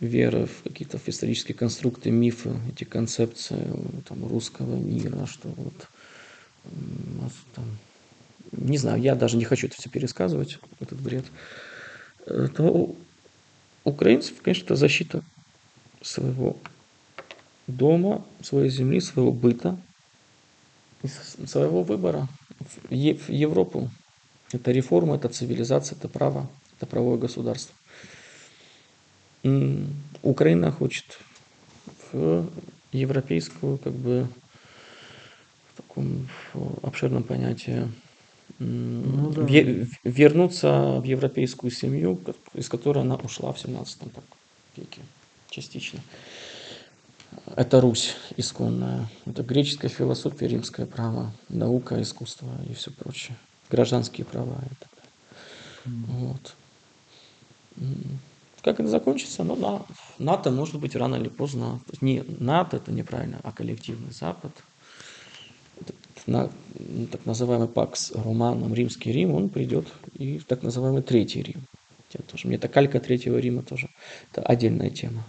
вера 0.00 0.46
в 0.46 0.62
какие-то 0.62 0.98
в 0.98 1.08
исторические 1.08 1.54
конструкты, 1.54 2.10
мифы, 2.10 2.56
эти 2.72 2.84
концепции 2.84 3.70
там, 4.08 4.26
русского 4.26 4.76
мира, 4.76 5.26
что 5.26 5.48
вот 5.48 5.74
там, 7.54 7.78
не 8.52 8.78
знаю, 8.78 9.00
я 9.00 9.14
даже 9.14 9.36
не 9.36 9.44
хочу 9.44 9.66
это 9.66 9.76
все 9.76 9.90
пересказывать, 9.90 10.58
этот 10.80 11.00
бред, 11.00 11.24
э, 12.26 12.48
то 12.54 12.96
украинцев, 13.84 14.40
конечно, 14.42 14.64
это 14.64 14.76
защита 14.76 15.22
своего 16.00 16.56
дома, 17.66 18.24
своей 18.42 18.70
земли, 18.70 19.00
своего 19.00 19.32
быта, 19.32 19.78
своего 21.46 21.82
выбора 21.82 22.28
в 22.58 22.92
Европу. 23.28 23.90
Это 24.52 24.72
реформа, 24.72 25.16
это 25.16 25.28
цивилизация, 25.28 25.96
это 25.96 26.08
право, 26.08 26.50
это 26.76 26.86
правое 26.86 27.16
государство. 27.16 27.74
Украина 30.22 30.70
хочет 30.70 31.18
в 32.12 32.46
европейскую, 32.92 33.78
как 33.78 33.92
бы, 33.92 34.28
в 35.72 35.76
таком 35.76 36.28
обширном 36.82 37.22
понятии, 37.22 37.90
ну, 38.58 39.30
да. 39.30 39.46
вернуться 40.04 41.00
в 41.00 41.04
европейскую 41.04 41.70
семью, 41.70 42.20
из 42.54 42.68
которой 42.68 42.98
она 43.02 43.16
ушла 43.16 43.52
в 43.52 43.58
17 43.58 44.02
веке 44.76 45.00
частично. 45.48 46.00
Это 47.56 47.80
Русь 47.80 48.16
исконная. 48.36 49.08
Это 49.24 49.42
греческая 49.42 49.90
философия, 49.90 50.48
римское 50.48 50.84
право, 50.86 51.32
наука, 51.48 52.00
искусство 52.02 52.50
и 52.68 52.74
все 52.74 52.90
прочее. 52.90 53.36
Гражданские 53.70 54.24
права 54.24 54.60
и 54.64 54.74
так 54.74 54.90
далее. 54.96 56.02
Mm. 56.04 56.04
Вот. 56.18 56.54
Как 58.62 58.78
это 58.78 58.88
закончится? 58.88 59.42
Ну 59.42 59.56
да, 59.56 59.82
НАТО 60.18 60.50
может 60.50 60.78
быть 60.78 60.94
рано 60.94 61.16
или 61.16 61.28
поздно. 61.28 61.80
Не 62.00 62.22
НАТО 62.38 62.76
это 62.76 62.92
неправильно, 62.92 63.40
а 63.42 63.52
коллективный 63.52 64.12
Запад. 64.12 64.52
На, 66.26 66.50
так 67.10 67.24
называемый 67.24 67.68
Пакс 67.68 68.12
Романом, 68.12 68.74
Римский 68.74 69.10
Рим, 69.10 69.34
он 69.34 69.48
придет 69.48 69.86
и 70.12 70.38
так 70.40 70.62
называемый 70.62 71.02
Третий 71.02 71.42
Рим. 71.42 71.62
Это 72.12 72.22
тоже, 72.24 72.46
мне 72.46 72.56
это 72.56 72.68
калька 72.68 73.00
Третьего 73.00 73.38
Рима 73.38 73.62
тоже. 73.62 73.88
Это 74.30 74.42
отдельная 74.42 74.90
тема. 74.90 75.24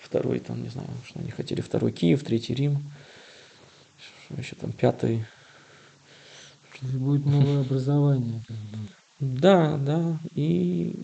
Второй 0.00 0.40
там, 0.40 0.62
не 0.62 0.68
знаю, 0.68 0.88
что 1.06 1.18
они 1.18 1.30
хотели. 1.30 1.62
Второй 1.62 1.92
Киев, 1.92 2.22
Третий 2.22 2.54
Рим. 2.54 2.78
Еще 4.36 4.54
там, 4.56 4.72
пятый. 4.72 5.24
Будет 6.82 7.24
новое 7.24 7.62
образование. 7.62 8.42
Как 8.46 8.56
бы. 8.56 8.95
Да, 9.20 9.76
да. 9.78 10.18
И 10.34 10.94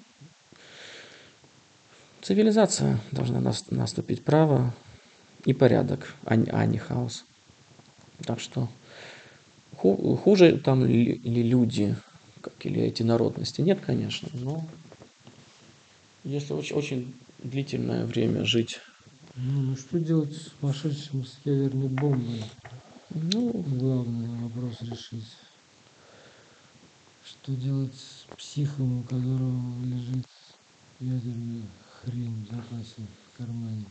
цивилизация 2.20 3.01
должна 3.11 3.40
наступить 3.70 4.25
право 4.25 4.75
и 5.44 5.53
порядок, 5.53 6.14
а, 6.25 6.35
а 6.35 6.66
не 6.66 6.79
хаос. 6.79 7.25
Так 8.25 8.40
что 8.40 8.68
хуже 9.77 10.59
там 10.59 10.87
или 10.87 11.42
люди, 11.42 11.96
как 12.40 12.55
или 12.64 12.81
эти 12.83 13.03
народности, 13.03 13.61
нет, 13.61 13.81
конечно, 13.85 14.29
но 14.33 14.64
если 16.25 16.53
очень, 16.53 16.77
очень 16.77 17.14
длительное 17.42 18.07
время 18.07 18.44
жить. 18.44 18.79
Ну, 19.35 19.62
ну 19.62 19.77
что 19.77 19.98
делать 19.98 20.33
с 20.35 20.53
сумасшедшим 20.61 21.25
с 21.25 21.40
ядерной 21.44 21.88
бомбой? 21.88 22.44
Ну, 23.11 23.51
главный 23.51 24.29
вопрос 24.42 24.81
решить. 24.83 25.27
Что 27.33 27.53
делать 27.53 27.95
с 27.95 28.27
психом, 28.37 29.01
у 29.01 29.03
которого 29.05 29.85
лежит 29.85 30.27
ядерная 31.01 31.62
хрень 32.03 32.47
в 32.47 32.55
запасе 32.55 33.03
в 33.33 33.38
кармане? 33.38 33.87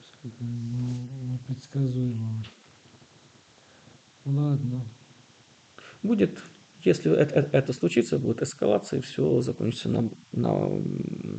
Что-то 0.00 0.44
непредсказуемо. 0.44 2.42
Ладно. 4.24 4.80
Будет, 6.02 6.42
если 6.84 7.12
это, 7.14 7.34
это, 7.34 7.56
это 7.56 7.72
случится, 7.72 8.18
будет 8.18 8.42
эскалация, 8.42 9.00
и 9.00 9.02
все 9.02 9.40
закончится 9.42 9.88
на, 9.88 10.10
на, 10.32 10.68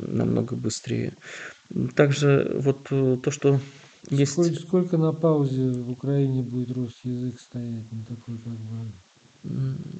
намного 0.06 0.54
быстрее. 0.54 1.14
Также 1.96 2.56
вот 2.60 2.86
э, 2.90 3.16
то, 3.22 3.30
что 3.30 3.60
есть... 4.10 4.32
Сколько, 4.32 4.54
сколько 4.54 4.96
на 4.96 5.12
паузе 5.12 5.70
в 5.70 5.90
Украине 5.90 6.42
будет 6.42 6.70
русский 6.76 7.10
язык 7.10 7.40
стоять, 7.40 7.90
на 7.90 8.04
такой 8.04 8.38
как 8.38 8.52
бы 8.52 8.92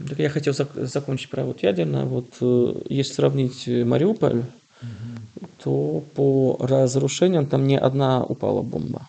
Так 0.08 0.18
я 0.18 0.30
хотел 0.30 0.54
зак- 0.54 0.84
закончить 0.86 1.30
про 1.30 1.44
вот 1.44 1.62
ядерное. 1.62 2.04
Вот 2.04 2.28
э, 2.40 2.82
если 2.88 3.12
сравнить 3.12 3.66
Мариуполь, 3.66 4.44
то 5.62 6.02
по 6.14 6.56
разрушениям 6.60 7.46
там 7.46 7.66
не 7.66 7.78
одна 7.78 8.24
упала 8.24 8.62
бомба 8.62 9.06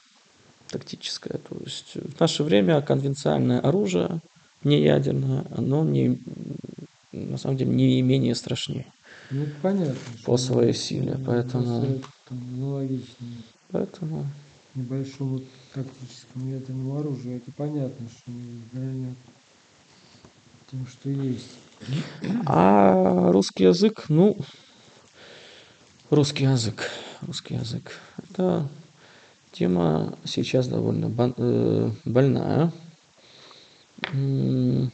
тактическое. 0.70 1.38
То 1.38 1.58
есть 1.64 1.96
в 1.96 2.20
наше 2.20 2.44
время 2.44 2.82
конвенциональное 2.82 3.60
оружие, 3.60 4.22
не 4.64 4.82
ядерное, 4.82 5.46
оно 5.56 5.84
не, 5.86 6.20
на 7.14 7.38
самом 7.38 7.58
деле 7.58 7.72
не 7.72 8.02
менее 8.02 8.36
страшнее. 8.36 8.88
Ну, 9.32 9.46
понятно. 9.62 9.96
По 10.26 10.38
своей 10.38 10.74
силе, 10.74 11.18
поэтому... 11.26 12.02
Аналогичнее. 12.30 13.42
Поэтому... 13.72 14.26
Небольшому 14.74 15.42
тактическому 15.74 16.52
ядерному 16.52 16.98
оружию, 16.98 17.38
это 17.38 17.52
понятно, 17.56 18.08
что 18.10 18.32
они 18.32 18.62
гранят 18.74 19.18
тем, 20.72 20.88
что 20.88 21.10
есть. 21.10 21.50
А 22.46 23.32
русский 23.32 23.64
язык, 23.64 24.06
ну, 24.10 24.38
русский 26.10 26.44
язык, 26.46 26.90
русский 27.22 27.56
язык, 27.56 28.00
это 28.18 28.68
Тема 29.56 30.18
сейчас 30.26 30.68
довольно 30.68 31.10
э, 31.38 31.90
больная. 32.04 32.74
Ну, 34.12 34.92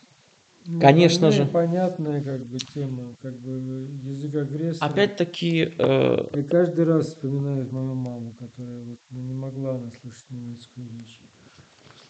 Конечно 0.80 1.32
же. 1.32 1.48
Понятная 1.48 2.22
как 2.22 2.46
бы 2.46 2.60
тема, 2.60 3.16
как 3.20 3.34
бы 3.40 3.88
язык 4.04 4.36
агрессора. 4.36 4.88
Опять-таки... 4.88 5.74
Э... 5.80 6.28
Я 6.32 6.44
каждый 6.44 6.86
раз 6.86 7.08
вспоминаю 7.08 7.68
мою 7.72 7.96
маму, 7.96 8.34
которая 8.38 8.82
вот, 8.82 9.00
ну, 9.10 9.20
не 9.22 9.34
могла 9.34 9.72
она 9.72 9.90
слышать 10.00 10.26
немецкую 10.30 10.86
речь 11.00 11.20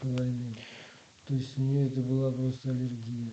после 0.02 0.18
войны. 0.18 0.54
То 1.32 1.38
есть 1.38 1.58
у 1.58 1.62
нее 1.62 1.88
это 1.88 2.02
была 2.02 2.30
просто 2.30 2.72
аллергия. 2.72 3.32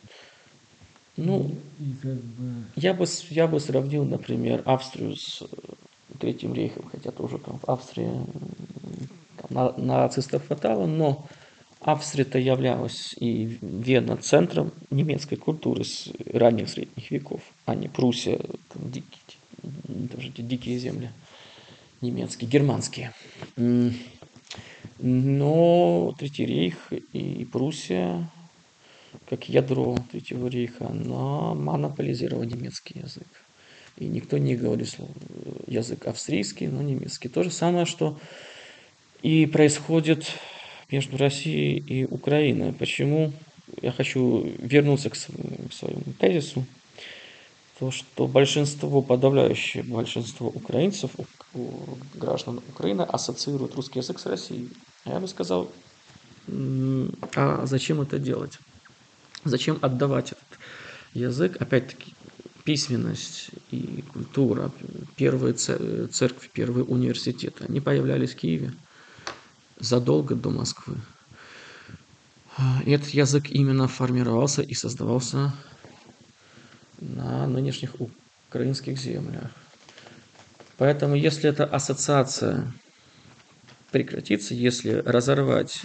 Ну, 1.16 1.52
и, 1.80 1.92
как 2.00 2.14
бы... 2.14 2.64
я, 2.76 2.94
бы, 2.94 3.06
я 3.30 3.48
бы 3.48 3.58
сравнил, 3.58 4.04
например, 4.04 4.62
Австрию 4.66 5.16
с 5.16 5.42
Третьим 6.20 6.54
рейхом, 6.54 6.88
хотя 6.92 7.10
тоже 7.10 7.38
там 7.38 7.58
в 7.58 7.68
Австрии 7.68 8.08
там, 9.48 9.74
нацистов 9.84 10.46
хватало, 10.46 10.86
но 10.86 11.26
Австрия-то 11.80 12.38
являлась 12.38 13.14
и 13.18 13.58
Вена 13.60 14.16
центром 14.16 14.70
немецкой 14.90 15.36
культуры 15.36 15.82
с 15.82 16.08
ранних 16.32 16.68
средних 16.68 17.10
веков, 17.10 17.40
а 17.66 17.74
не 17.74 17.88
Пруссия, 17.88 18.38
там, 18.72 18.92
дикие, 18.92 19.20
даже 19.64 20.28
эти 20.28 20.42
дикие 20.42 20.78
земли 20.78 21.10
немецкие, 22.00 22.48
германские. 22.48 23.12
Но 24.98 26.14
Третий 26.18 26.46
рейх 26.46 26.92
и 27.12 27.44
Пруссия, 27.50 28.30
как 29.28 29.48
ядро 29.48 29.96
Третьего 30.10 30.48
рейха, 30.48 30.88
она 30.88 31.54
монополизировала 31.54 32.44
немецкий 32.44 33.00
язык 33.00 33.28
и 33.98 34.06
никто 34.06 34.38
не 34.38 34.54
говорит 34.54 34.94
язык 35.66 36.06
австрийский, 36.06 36.68
но 36.68 36.82
немецкий. 36.82 37.28
То 37.28 37.42
же 37.42 37.50
самое, 37.50 37.84
что 37.84 38.18
и 39.22 39.46
происходит 39.46 40.26
между 40.90 41.16
Россией 41.16 41.78
и 41.78 42.04
Украиной. 42.04 42.72
Почему 42.72 43.32
я 43.82 43.90
хочу 43.90 44.52
вернуться 44.58 45.10
к 45.10 45.16
своему 45.16 46.12
тезису, 46.18 46.64
то, 47.78 47.90
что 47.90 48.26
большинство, 48.26 49.02
подавляющее 49.02 49.82
большинство 49.82 50.48
украинцев, 50.48 51.10
граждан 52.14 52.60
Украины, 52.68 53.02
ассоциируют 53.02 53.74
русский 53.74 53.98
язык 53.98 54.18
с 54.18 54.26
Россией. 54.26 54.68
А 55.04 55.10
я 55.10 55.20
бы 55.20 55.28
сказал, 55.28 55.72
а 57.36 57.66
зачем 57.66 58.00
это 58.00 58.18
делать? 58.18 58.58
Зачем 59.44 59.78
отдавать 59.80 60.32
этот 60.32 60.58
язык? 61.14 61.56
Опять-таки, 61.60 62.14
письменность 62.64 63.50
и 63.70 64.04
культура, 64.12 64.70
первые 65.16 65.54
церкви, 65.54 66.50
первые 66.52 66.84
университеты, 66.84 67.64
они 67.64 67.80
появлялись 67.80 68.32
в 68.32 68.36
Киеве 68.36 68.72
задолго 69.78 70.34
до 70.34 70.50
Москвы. 70.50 70.96
И 72.84 72.90
этот 72.90 73.10
язык 73.10 73.50
именно 73.50 73.86
формировался 73.86 74.62
и 74.62 74.74
создавался 74.74 75.54
на 76.98 77.46
нынешних 77.46 77.92
украинских 78.48 78.98
землях. 78.98 79.50
Поэтому 80.76 81.14
если 81.14 81.48
эта 81.48 81.64
ассоциация 81.64 82.74
прекратится, 83.90 84.54
если 84.54 84.90
разорвать 84.90 85.82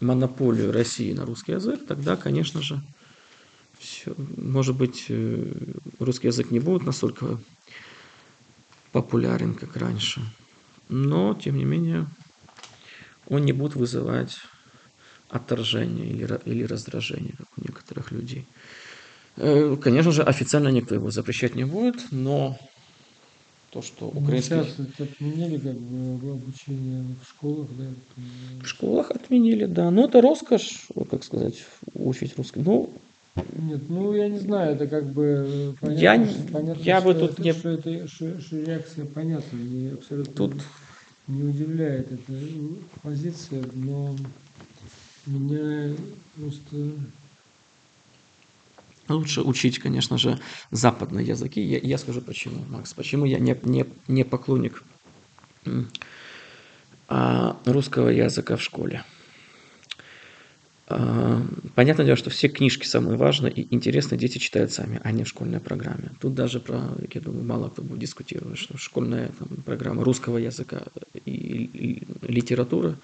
монополию 0.00 0.72
России 0.72 1.12
на 1.12 1.24
русский 1.24 1.52
язык, 1.52 1.86
тогда, 1.86 2.16
конечно 2.16 2.62
же, 2.62 2.82
все, 3.78 4.14
может 4.16 4.76
быть, 4.76 5.06
э, 5.08 5.52
русский 5.98 6.28
язык 6.28 6.50
не 6.50 6.60
будет 6.60 6.84
настолько 6.84 7.38
популярен, 8.92 9.54
как 9.54 9.76
раньше. 9.76 10.22
Но, 10.88 11.34
тем 11.34 11.56
не 11.56 11.64
менее, 11.64 12.06
он 13.28 13.44
не 13.44 13.52
будет 13.52 13.74
вызывать 13.74 14.36
отторжение 15.28 16.08
или, 16.08 16.40
или 16.44 16.64
раздражение, 16.64 17.34
как 17.36 17.48
у 17.56 17.60
некоторых 17.60 18.12
людей. 18.12 18.46
Э, 19.36 19.76
конечно 19.82 20.12
же, 20.12 20.22
официально 20.22 20.68
никто 20.68 20.94
его 20.94 21.10
запрещать 21.10 21.54
не 21.54 21.64
будет, 21.64 22.10
но 22.10 22.58
то, 23.70 23.82
что 23.82 24.10
ну, 24.12 24.20
украинский... 24.20 24.54
Сейчас 24.56 24.74
это 24.78 25.04
отменили 25.04 25.58
как 25.58 25.76
бы 25.76 26.30
обучение 26.30 27.04
в 27.22 27.28
школах, 27.28 27.68
да? 27.78 27.84
В 28.62 28.66
школах 28.66 29.10
отменили, 29.10 29.66
да. 29.66 29.90
Но 29.90 30.04
это 30.04 30.20
роскошь, 30.20 30.86
как 31.10 31.24
сказать, 31.24 31.64
учить 31.94 32.36
русский. 32.36 32.60
Ну, 32.60 32.90
нет, 33.52 33.82
ну 33.88 34.14
я 34.14 34.28
не 34.28 34.38
знаю, 34.38 34.74
это 34.74 34.86
как 34.86 35.12
бы 35.12 35.74
понятно, 35.80 36.00
я, 36.00 36.28
понятно, 36.52 36.82
я 36.82 37.00
что, 37.00 37.06
бы 37.06 37.14
тут 37.14 37.32
это, 37.32 37.42
не... 37.42 37.52
что 37.52 37.68
это 37.68 38.08
что, 38.08 38.40
что 38.40 38.56
реакция 38.56 39.04
понятна, 39.04 39.58
мне 39.58 39.92
абсолютно 39.92 40.32
тут... 40.32 40.54
не 41.26 41.42
удивляет 41.42 42.10
эта 42.12 42.32
позиция, 43.02 43.62
но 43.74 44.16
меня 45.26 45.94
просто 46.36 46.92
Лучше 49.08 49.42
учить, 49.42 49.78
конечно 49.78 50.18
же, 50.18 50.38
западные 50.70 51.26
языки. 51.26 51.60
Я, 51.60 51.78
я 51.78 51.98
скажу 51.98 52.20
почему, 52.20 52.64
Макс. 52.68 52.92
Почему 52.94 53.24
я 53.24 53.38
не, 53.38 53.58
не, 53.62 53.86
не 54.08 54.24
поклонник 54.24 54.82
а, 57.08 57.56
русского 57.64 58.08
языка 58.08 58.56
в 58.56 58.62
школе. 58.62 59.04
А, 60.88 61.42
понятное 61.74 62.06
дело, 62.06 62.16
что 62.16 62.30
все 62.30 62.48
книжки 62.48 62.86
самые 62.86 63.16
важные 63.16 63.52
и 63.52 63.74
интересные 63.74 64.18
дети 64.18 64.38
читают 64.38 64.72
сами, 64.72 65.00
а 65.02 65.12
не 65.12 65.24
в 65.24 65.28
школьной 65.28 65.60
программе. 65.60 66.10
Тут 66.20 66.34
даже 66.34 66.60
про, 66.60 66.80
я 67.12 67.20
думаю, 67.20 67.44
мало 67.44 67.68
кто 67.68 67.82
будет 67.82 68.00
дискутировать, 68.00 68.58
что 68.58 68.76
школьная 68.76 69.30
там, 69.38 69.48
программа 69.64 70.04
русского 70.04 70.38
языка 70.38 70.82
и, 71.24 71.30
и 71.30 72.02
литературы, 72.22 72.96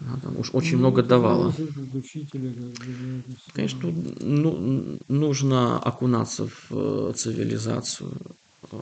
она 0.00 0.18
там 0.20 0.36
уж 0.38 0.50
очень 0.52 0.74
ну, 0.74 0.78
много 0.78 1.02
давала. 1.02 1.54
Учителя, 1.92 2.52
Конечно, 3.52 3.90
ну, 4.20 4.98
нужно 5.08 5.78
окунаться 5.78 6.46
в 6.48 6.66
э, 6.70 7.12
цивилизацию 7.16 8.12
э, 8.70 8.76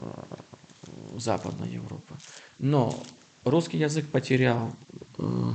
Западной 1.17 1.69
Европы. 1.69 2.13
Но 2.59 3.03
русский 3.45 3.77
язык 3.77 4.07
потерял 4.07 4.75
э, 5.17 5.51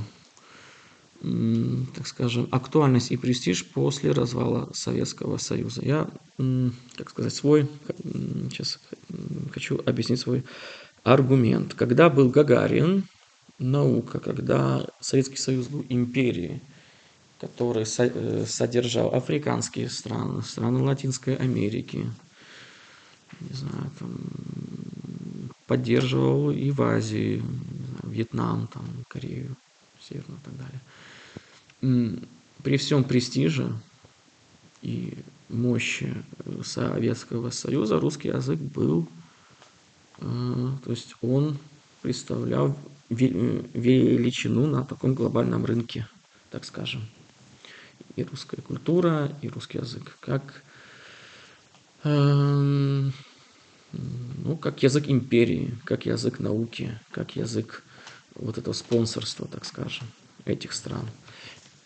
так 1.95 2.05
скажем, 2.05 2.49
актуальность 2.51 3.11
и 3.11 3.17
престиж 3.17 3.65
после 3.65 4.11
развала 4.11 4.69
Советского 4.73 5.37
Союза. 5.37 5.81
Я, 5.81 6.09
так 6.97 7.09
сказать, 7.09 7.33
свой, 7.33 7.69
сейчас 8.51 8.79
хочу 9.53 9.79
объяснить 9.85 10.19
свой 10.19 10.43
аргумент. 11.03 11.75
Когда 11.75 12.09
был 12.09 12.29
Гагарин, 12.29 13.05
наука, 13.63 14.19
когда 14.19 14.85
Советский 14.99 15.37
Союз 15.37 15.67
был 15.67 15.85
империей, 15.89 16.61
который 17.39 17.85
э, 17.85 18.45
содержал 18.47 19.13
африканские 19.13 19.89
страны, 19.89 20.43
страны 20.43 20.83
Латинской 20.83 21.35
Америки, 21.35 22.09
не 23.39 23.55
знаю, 23.55 23.91
там, 23.99 24.17
поддерживал 25.65 26.51
и 26.51 26.71
в 26.71 26.81
Азии, 26.81 27.43
Вьетнам, 28.03 28.67
там, 28.67 28.85
Корею, 29.07 29.55
Северную 29.99 30.39
и 30.39 30.45
так 30.45 30.53
далее. 31.81 32.19
При 32.63 32.77
всем 32.77 33.03
престиже 33.03 33.73
и 34.81 35.17
мощи 35.49 36.13
Советского 36.63 37.49
Союза 37.49 37.99
русский 37.99 38.29
язык 38.29 38.59
был, 38.59 39.07
э, 40.19 40.69
то 40.83 40.91
есть 40.91 41.15
он 41.21 41.57
представлял 42.01 42.77
величину 43.13 44.67
на 44.67 44.83
таком 44.83 45.13
глобальном 45.13 45.65
рынке, 45.65 46.07
так 46.51 46.65
скажем. 46.65 47.05
И 48.15 48.23
русская 48.23 48.61
культура, 48.61 49.31
и 49.41 49.47
русский 49.47 49.79
язык, 49.79 50.17
как, 50.19 50.63
эм, 52.03 53.13
ну, 53.91 54.57
как 54.57 54.83
язык 54.83 55.09
империи, 55.09 55.75
как 55.85 56.05
язык 56.05 56.39
науки, 56.39 56.99
как 57.11 57.35
язык 57.35 57.83
вот 58.35 58.57
этого 58.57 58.73
спонсорства, 58.73 59.47
так 59.47 59.65
скажем, 59.65 60.07
этих 60.45 60.73
стран. 60.73 61.07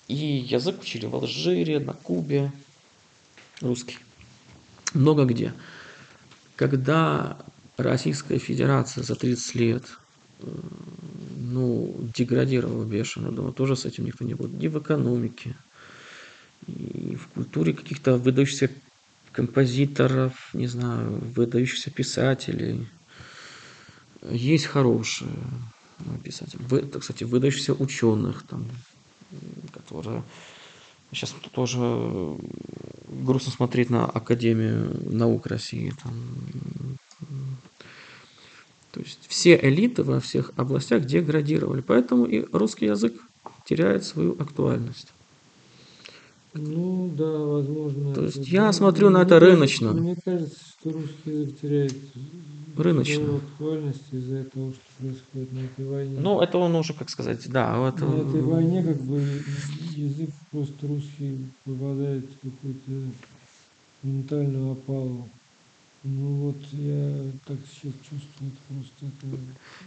И 0.08 0.16
язык 0.16 0.82
учили 0.82 1.06
в 1.06 1.16
Алжире, 1.16 1.80
на 1.80 1.94
Кубе. 1.94 2.52
русский. 3.62 3.98
Много 4.94 5.26
где. 5.26 5.54
Когда 6.56 7.38
Российская 7.78 8.40
Федерация 8.40 9.04
за 9.04 9.16
30 9.16 9.56
лет 9.56 9.84
э, 9.84 10.07
ну, 11.38 11.96
деградировала 12.16 12.86
бешено, 12.86 13.32
думаю, 13.32 13.54
тоже 13.54 13.76
с 13.76 13.86
этим 13.86 14.06
никто 14.06 14.26
не 14.26 14.34
будет. 14.34 14.62
И 14.62 14.68
в 14.68 14.80
экономике, 14.80 15.56
и 16.68 17.16
в 17.16 17.28
культуре 17.28 17.74
каких-то 17.74 18.18
выдающихся 18.18 18.70
композиторов, 19.32 20.50
не 20.54 20.68
знаю, 20.68 21.20
выдающихся 21.36 21.92
писателей. 21.92 22.88
Есть 24.30 24.66
хорошие 24.66 25.32
писатели. 26.24 26.60
Вы, 26.64 26.82
кстати, 26.82 27.24
выдающихся 27.24 27.74
ученых, 27.74 28.44
там, 28.48 28.68
которые 29.74 30.24
сейчас 31.12 31.34
тоже 31.52 32.38
грустно 33.08 33.52
смотреть 33.52 33.90
на 33.90 34.06
Академию 34.06 35.00
наук 35.12 35.48
России. 35.48 35.94
Там, 36.04 36.14
то 38.98 39.04
есть 39.04 39.20
все 39.28 39.60
элиты 39.62 40.02
во 40.02 40.20
всех 40.20 40.52
областях 40.56 41.06
деградировали. 41.06 41.82
Поэтому 41.82 42.26
и 42.26 42.48
русский 42.52 42.88
язык 42.88 43.14
теряет 43.64 44.04
свою 44.04 44.32
актуальность. 44.42 45.10
Ну 46.56 47.08
да, 47.16 47.30
возможно. 47.30 48.16
То 48.16 48.24
есть 48.24 48.48
я 48.48 48.74
смотрю 48.74 49.12
на 49.12 49.22
это 49.22 49.40
рыночно. 49.40 49.94
Мне 49.94 50.16
кажется, 50.26 50.58
что 50.80 50.94
русский 50.94 51.30
язык 51.30 51.60
теряет 51.62 51.94
рыночно. 52.76 53.36
актуальность 53.36 54.12
из-за 54.12 54.46
того, 54.46 54.72
что 54.72 54.82
происходит 54.98 55.54
на 55.54 55.60
этой 55.60 55.86
войне. 55.86 56.20
Ну, 56.20 56.42
это 56.42 56.58
он 56.58 56.74
уже, 56.76 56.96
как 56.96 57.12
сказать, 57.12 57.48
да. 57.52 57.90
Это... 57.90 58.04
На 58.04 58.28
этой 58.28 58.42
войне 58.42 58.84
как 58.84 59.00
бы 59.04 59.22
язык 59.96 60.32
просто 60.50 60.88
русский 60.88 61.38
попадает 61.66 62.26
в 62.26 62.50
какую-то 62.50 63.12
ментальную 64.02 64.72
опалу. 64.72 65.30
Ну 66.10 66.36
вот 66.36 66.56
я 66.72 67.32
так 67.46 67.58
сейчас 67.70 67.94
чувствую, 68.02 68.52
просто 68.70 69.06
это... 69.08 69.38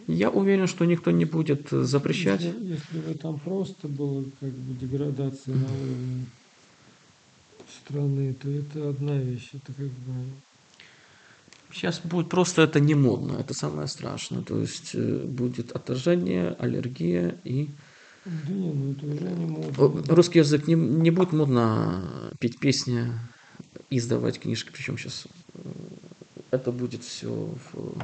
Я 0.06 0.28
уверен, 0.28 0.66
что 0.66 0.84
никто 0.84 1.10
не 1.10 1.24
будет 1.24 1.68
запрещать. 1.70 2.42
Если, 2.42 2.64
если 2.66 2.98
бы 2.98 3.14
там 3.14 3.38
просто 3.38 3.88
было 3.88 4.24
как 4.38 4.50
бы 4.50 4.74
деградация 4.74 5.54
на 5.54 5.64
уровне 5.64 6.26
страны, 7.82 8.34
то 8.34 8.50
это 8.50 8.90
одна 8.90 9.16
вещь, 9.16 9.48
это 9.54 9.72
как 9.72 9.86
бы 9.86 10.12
Сейчас 11.72 12.00
будет 12.00 12.28
просто 12.28 12.62
это 12.62 12.80
не 12.80 12.94
модно, 12.94 13.38
это 13.38 13.54
самое 13.54 13.86
страшное. 13.88 14.42
То 14.42 14.60
есть 14.60 14.90
э, 14.94 15.24
будет 15.24 15.72
отторжение, 15.72 16.50
аллергия 16.58 17.36
и... 17.44 17.70
Да 18.26 18.52
не, 18.52 18.72
ну 18.72 18.92
это 18.92 19.06
уже 19.06 19.30
не 19.30 19.46
модно. 19.46 20.14
Русский 20.14 20.40
язык 20.40 20.66
не, 20.66 20.74
не 20.74 21.10
будет 21.10 21.32
модно 21.32 22.32
петь 22.40 22.58
песни, 22.58 23.12
издавать 23.88 24.40
книжки, 24.40 24.70
причем 24.72 24.98
сейчас 24.98 25.26
э, 25.54 25.60
это 26.50 26.72
будет 26.72 27.04
все 27.04 27.28
в... 27.72 27.94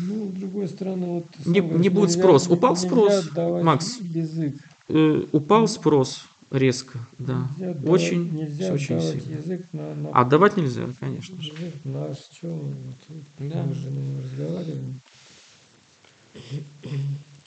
Ну, 0.00 0.28
с 0.30 0.32
другой 0.32 0.68
стороны, 0.68 1.06
вот... 1.06 1.26
Не, 1.44 1.60
не 1.60 1.88
будет 1.90 2.10
спрос. 2.10 2.48
Упал 2.48 2.76
спрос, 2.76 3.30
Макс? 3.36 3.98
Язык. 4.00 4.56
Э, 4.88 5.24
упал 5.32 5.68
спрос 5.68 6.24
Резко, 6.54 7.00
да. 7.18 7.48
Нельзя 7.58 7.90
очень, 7.90 8.30
давать, 8.30 8.48
нельзя 8.48 8.72
очень 8.72 8.98
давать 8.98 9.22
сильно. 9.24 9.38
язык 9.38 9.66
на, 9.72 9.94
на... 9.96 10.10
А 10.12 10.24
давать 10.24 10.56
нельзя, 10.56 10.86
конечно 11.00 11.42
же. 11.42 11.48
Язык 11.52 11.74
наш, 11.82 12.16
что 12.18 12.46
мы, 12.46 12.74
вот, 12.74 13.50
Да. 13.50 13.62
мы 13.64 13.74
же 13.74 13.90
не 13.90 14.22
разговариваем. 14.22 15.00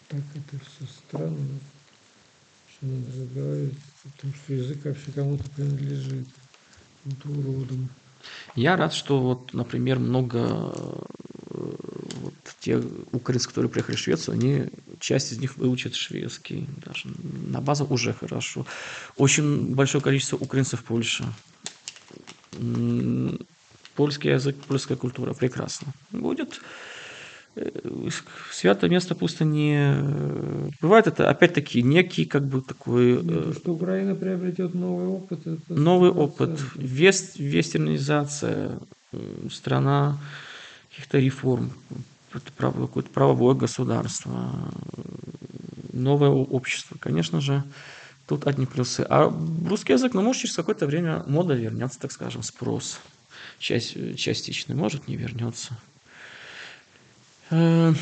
Так 0.10 0.20
это 0.36 0.66
все 0.66 0.92
странно. 0.92 1.60
Что 2.70 2.86
надо 2.86 3.22
разговаривать 3.22 3.74
о 4.04 4.22
том, 4.22 4.34
что 4.34 4.54
язык 4.54 4.84
вообще 4.84 5.12
кому-то 5.16 5.50
принадлежит. 5.52 6.28
Вот 7.06 7.26
уродом. 7.26 7.90
Я 8.56 8.76
рад, 8.76 8.94
что 8.94 9.20
вот, 9.20 9.54
например, 9.54 10.00
много 10.00 10.40
э, 10.40 11.02
вот 11.52 12.34
те 12.60 12.78
украинцы, 13.12 13.48
которые 13.48 13.70
приехали 13.70 13.96
в 13.96 14.00
Швецию, 14.00 14.34
они 14.36 14.66
часть 15.00 15.32
из 15.32 15.40
них 15.40 15.58
выучат 15.58 15.96
шведский, 15.96 16.68
даже 16.86 17.10
на 17.18 17.62
базу 17.62 17.86
уже 17.86 18.14
хорошо. 18.14 18.66
Очень 19.16 19.76
большое 19.76 20.04
количество 20.04 20.38
украинцев 20.38 20.82
в 20.82 20.84
Польше. 20.84 21.26
Польский 23.96 24.32
язык, 24.32 24.56
польская 24.68 24.96
культура 24.96 25.34
прекрасно. 25.34 25.92
Будет 26.12 26.62
святое 28.52 28.90
место 28.90 29.16
пусто 29.16 29.46
не... 29.46 29.78
э, 29.96 30.70
Бывает 30.82 31.08
это, 31.08 31.30
опять-таки, 31.30 31.82
некий, 31.84 32.26
как 32.26 32.46
бы, 32.46 32.62
такой... 32.62 33.22
Нет, 33.22 33.26
э, 33.26 33.44
то, 33.44 33.54
что 33.54 33.74
Украина 33.74 34.16
приобретет 34.16 34.74
новый 34.74 35.08
опыт, 35.08 35.46
это 35.48 35.74
новый 35.74 36.12
100%. 36.12 36.14
опыт, 36.18 36.60
вест, 36.76 37.38
вестернизация, 37.40 38.80
э, 39.14 39.48
страна 39.52 40.20
каких-то 40.90 41.20
реформ, 41.20 41.72
какое-то 42.32 43.10
правовое 43.10 43.56
государство, 43.56 44.72
э, 44.98 45.02
новое 45.94 46.30
общество. 46.30 46.98
Конечно 47.00 47.42
же, 47.42 47.64
тут 48.28 48.48
одни 48.48 48.66
плюсы. 48.66 49.06
А 49.10 49.34
русский 49.68 49.94
язык, 49.94 50.14
ну, 50.14 50.22
может, 50.22 50.42
через 50.42 50.56
какое-то 50.56 50.86
время 50.86 51.24
мода 51.28 51.54
вернется, 51.54 52.00
так 52.00 52.12
скажем, 52.12 52.44
спрос. 52.44 53.00
Часть, 53.60 53.96
э, 53.96 54.14
частичный, 54.14 54.76
может, 54.76 55.08
не 55.08 55.16
вернется. 55.16 55.78
Э, 57.52 57.94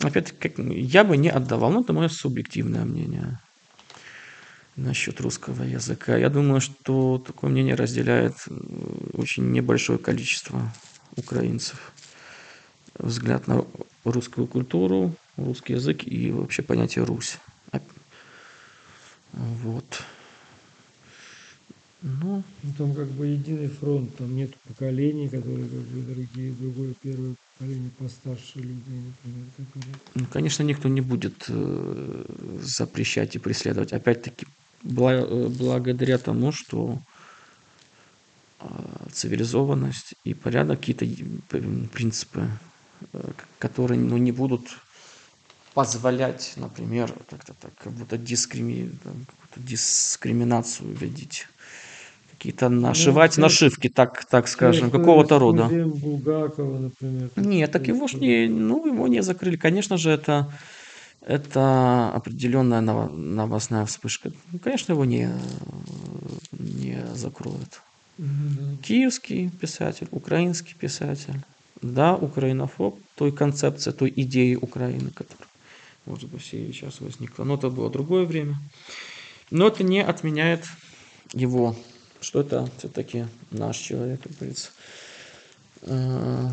как- 0.00 0.58
я 0.58 1.04
бы 1.04 1.16
не 1.16 1.28
отдавал, 1.28 1.70
но 1.72 1.82
это 1.82 1.92
мое 1.92 2.08
субъективное 2.08 2.84
мнение 2.84 3.38
насчет 4.76 5.20
русского 5.20 5.62
языка. 5.62 6.16
Я 6.16 6.30
думаю, 6.30 6.60
что 6.60 7.18
такое 7.18 7.50
мнение 7.50 7.74
разделяет 7.74 8.34
э, 8.48 8.54
очень 9.14 9.50
небольшое 9.50 9.98
количество 9.98 10.72
украинцев. 11.16 11.92
Взгляд 12.98 13.46
на 13.46 13.64
русскую 14.04 14.46
культуру, 14.46 15.14
русский 15.36 15.74
язык 15.74 16.06
и 16.06 16.30
вообще 16.30 16.62
понятие 16.62 17.04
Русь. 17.04 17.38
Вот. 19.32 20.02
Ну, 22.02 22.42
Ну, 22.62 22.72
там 22.78 22.94
как 22.94 23.08
бы 23.08 23.26
единый 23.26 23.68
фронт, 23.68 24.16
там 24.16 24.34
нет 24.34 24.50
поколений, 24.62 25.28
которые 25.28 25.68
как 25.68 25.80
бы 25.80 26.14
другие, 26.14 26.52
другое 26.52 26.94
первое 27.00 27.36
поколение 27.60 27.90
постарше 27.98 28.58
людей, 28.58 29.00
например, 29.24 29.46
которые... 29.56 29.94
ну, 30.14 30.26
конечно, 30.32 30.62
никто 30.62 30.88
не 30.88 31.00
будет 31.00 31.44
э, 31.48 32.24
запрещать 32.62 33.36
и 33.36 33.38
преследовать. 33.38 33.92
Опять-таки, 33.92 34.46
э, 34.84 35.48
благодаря 35.48 36.18
тому, 36.18 36.52
что 36.52 36.98
э, 38.60 38.66
цивилизованность 39.12 40.14
и 40.24 40.34
порядок, 40.34 40.80
какие-то 40.80 41.06
принципы, 41.92 42.48
э, 43.12 43.32
которые 43.58 44.00
ну, 44.00 44.16
не 44.16 44.32
будут 44.32 44.62
позволять, 45.74 46.54
например, 46.56 47.12
как-то 47.28 47.54
так, 47.54 47.74
как 47.76 47.92
будто 47.92 48.16
дискрими, 48.16 48.90
там, 49.04 49.26
какую-то 49.26 49.60
дискриминацию 49.60 50.96
вводить. 50.96 51.46
Какие-то 52.40 52.70
нашивать 52.70 53.32
те- 53.34 53.40
нашивки, 53.42 53.88
так, 53.90 54.24
так 54.24 54.48
скажем, 54.48 54.90
какого-то 54.90 55.38
рода. 55.38 55.68
Булгакова, 55.68 56.78
например. 56.78 57.28
Нет, 57.36 57.70
так 57.70 57.86
его 57.88 58.08
ж 58.08 58.14
не, 58.16 58.48
ну, 58.48 58.86
его 58.86 59.08
не 59.08 59.22
закрыли. 59.22 59.56
Конечно 59.56 59.98
же, 59.98 60.10
это, 60.10 60.46
это 61.20 62.10
определенная 62.14 62.80
ново- 62.80 63.10
новостная 63.10 63.84
вспышка. 63.84 64.32
Ну, 64.52 64.58
конечно, 64.58 64.92
его 64.94 65.04
не, 65.04 65.28
не 66.52 67.04
закроют. 67.14 67.82
Да. 68.16 68.26
Киевский 68.82 69.50
писатель, 69.50 70.08
украинский 70.10 70.74
писатель. 70.80 71.34
Да, 71.82 72.16
украинофоб 72.16 72.98
той 73.16 73.32
концепции, 73.32 73.90
той 73.90 74.10
идеи 74.16 74.54
Украины, 74.54 75.10
которая, 75.10 75.48
может 76.06 76.30
быть, 76.30 76.42
сейчас 76.42 77.00
возникла. 77.02 77.44
Но 77.44 77.56
это 77.56 77.68
было 77.68 77.90
другое 77.90 78.24
время. 78.24 78.56
Но 79.50 79.66
это 79.66 79.84
не 79.84 80.02
отменяет 80.02 80.64
его, 81.34 81.76
что 82.20 82.40
это 82.40 82.68
все-таки 82.78 83.26
наш 83.50 83.76
человек, 83.76 84.22
как 84.22 84.32
говорится. 84.32 84.70
Э, 85.82 86.48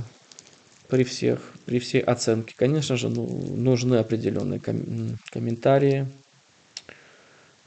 При 0.89 1.03
всех, 1.03 1.41
при 1.65 1.79
всей 1.79 1.99
оценке, 1.99 2.53
конечно 2.55 2.95
же, 2.95 3.09
ну, 3.09 3.25
нужны 3.57 3.95
определенные 3.95 4.59
ком- 4.61 5.17
комментарии 5.31 6.07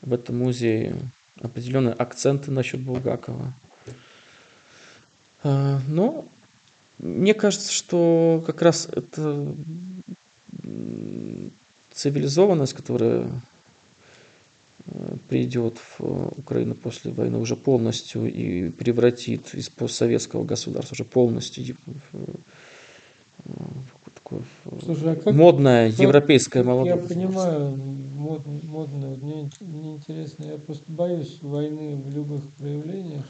в 0.01 0.15
этом 0.15 0.39
музее, 0.39 0.97
определенные 1.39 1.93
акценты 1.93 2.51
насчет 2.51 2.81
Булгакова. 2.81 3.55
А, 5.43 5.81
Но 5.89 6.25
мне 6.99 7.35
кажется, 7.35 7.73
что 7.73 8.43
как 8.47 8.63
раз 8.63 8.89
это 8.91 9.55
цивилизованность, 11.93 12.73
которая 12.73 13.23
э, 13.23 13.31
придет 15.31 15.79
в 15.79 16.01
э, 16.01 16.29
Украину 16.37 16.75
после 16.75 17.13
войны 17.13 17.39
уже 17.39 17.57
полностью 17.57 18.31
и 18.31 18.69
превратит 18.71 19.55
из 19.55 19.69
постсоветского 19.71 20.45
государства 20.45 20.95
уже 20.95 21.05
полностью 21.05 21.77
э, 22.13 22.19
такое 24.15 24.43
в 24.65 24.85
Слушай, 24.85 25.13
а 25.13 25.17
как- 25.17 25.35
модное 25.35 25.91
как- 25.91 26.01
европейское 26.01 26.65
молодое 26.65 26.97
Я 26.97 27.09
понимаю, 27.09 27.77
мод, 28.17 28.43
модно, 28.65 29.09
вот 29.11 29.23
мне, 29.23 29.51
мне 29.61 29.95
интересно, 29.97 30.45
я 30.45 30.59
просто 30.59 30.85
боюсь 30.89 31.39
войны 31.43 31.97
в 31.97 32.11
любых 32.15 32.43
проявлениях. 32.55 33.25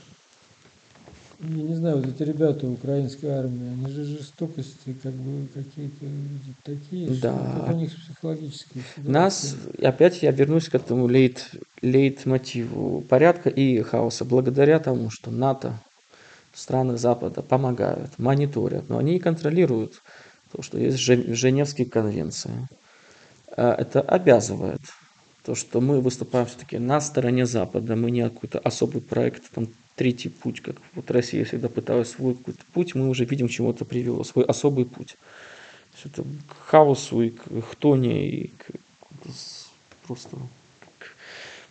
я 1.43 1.63
не 1.63 1.75
знаю, 1.75 1.97
вот 1.99 2.07
эти 2.07 2.23
ребята 2.23 2.67
украинской 2.67 3.27
армии, 3.27 3.69
они 3.73 3.89
же 3.91 4.05
жестокости 4.05 4.95
как 5.03 5.13
бы 5.15 5.49
какие-то 5.55 6.07
такие, 6.65 7.13
что 7.15 7.23
Да. 7.23 7.65
как 7.67 7.75
у 7.75 7.79
них 7.79 7.91
психологические 7.95 8.83
ситуации. 8.85 9.11
Нас, 9.11 9.57
опять 9.83 10.23
я 10.23 10.33
вернусь 10.33 10.69
к 10.69 10.75
этому 10.75 11.07
лейт, 11.07 11.47
лейт-мотиву 11.83 13.03
порядка 13.03 13.49
и 13.49 13.81
хаоса. 13.83 14.25
Благодаря 14.25 14.79
тому, 14.79 15.11
что 15.11 15.31
НАТО, 15.31 15.79
страны 16.53 16.97
Запада 16.97 17.43
помогают, 17.43 18.19
мониторят, 18.19 18.89
но 18.89 18.99
они 18.99 19.17
и 19.17 19.21
контролируют 19.21 20.03
то, 20.53 20.63
что 20.63 20.79
есть 20.79 20.99
Жен- 20.99 21.35
Женевские 21.35 21.89
конвенции. 21.89 22.69
А 23.57 23.75
Это 23.75 24.01
обязывает 24.01 24.81
то, 25.45 25.55
что 25.55 25.81
мы 25.81 26.01
выступаем 26.01 26.47
все-таки 26.47 26.79
на 26.79 27.01
стороне 27.01 27.47
Запада, 27.47 27.97
мы 27.97 28.11
не 28.11 28.23
какой-то 28.23 28.59
особый 28.59 29.01
проект, 29.01 29.51
там, 29.51 29.69
третий 29.97 30.29
путь, 30.29 30.61
как 30.61 30.77
вот 30.95 31.11
Россия 31.11 31.45
всегда 31.45 31.69
пыталась 31.69 32.11
свой 32.11 32.35
какой-то 32.35 32.63
путь, 32.73 32.95
мы 32.95 33.09
уже 33.09 33.25
видим, 33.25 33.49
чему 33.49 33.71
это 33.71 33.85
привело, 33.85 34.23
свой 34.25 34.45
особый 34.45 34.85
путь. 34.85 35.17
Всё 35.95 36.09
это 36.09 36.23
к 36.23 36.69
хаосу 36.69 37.23
и 37.23 37.31
к 37.31 37.63
хтоне, 37.63 38.29
и 38.29 38.49
к 38.49 38.71
просто 40.07 40.37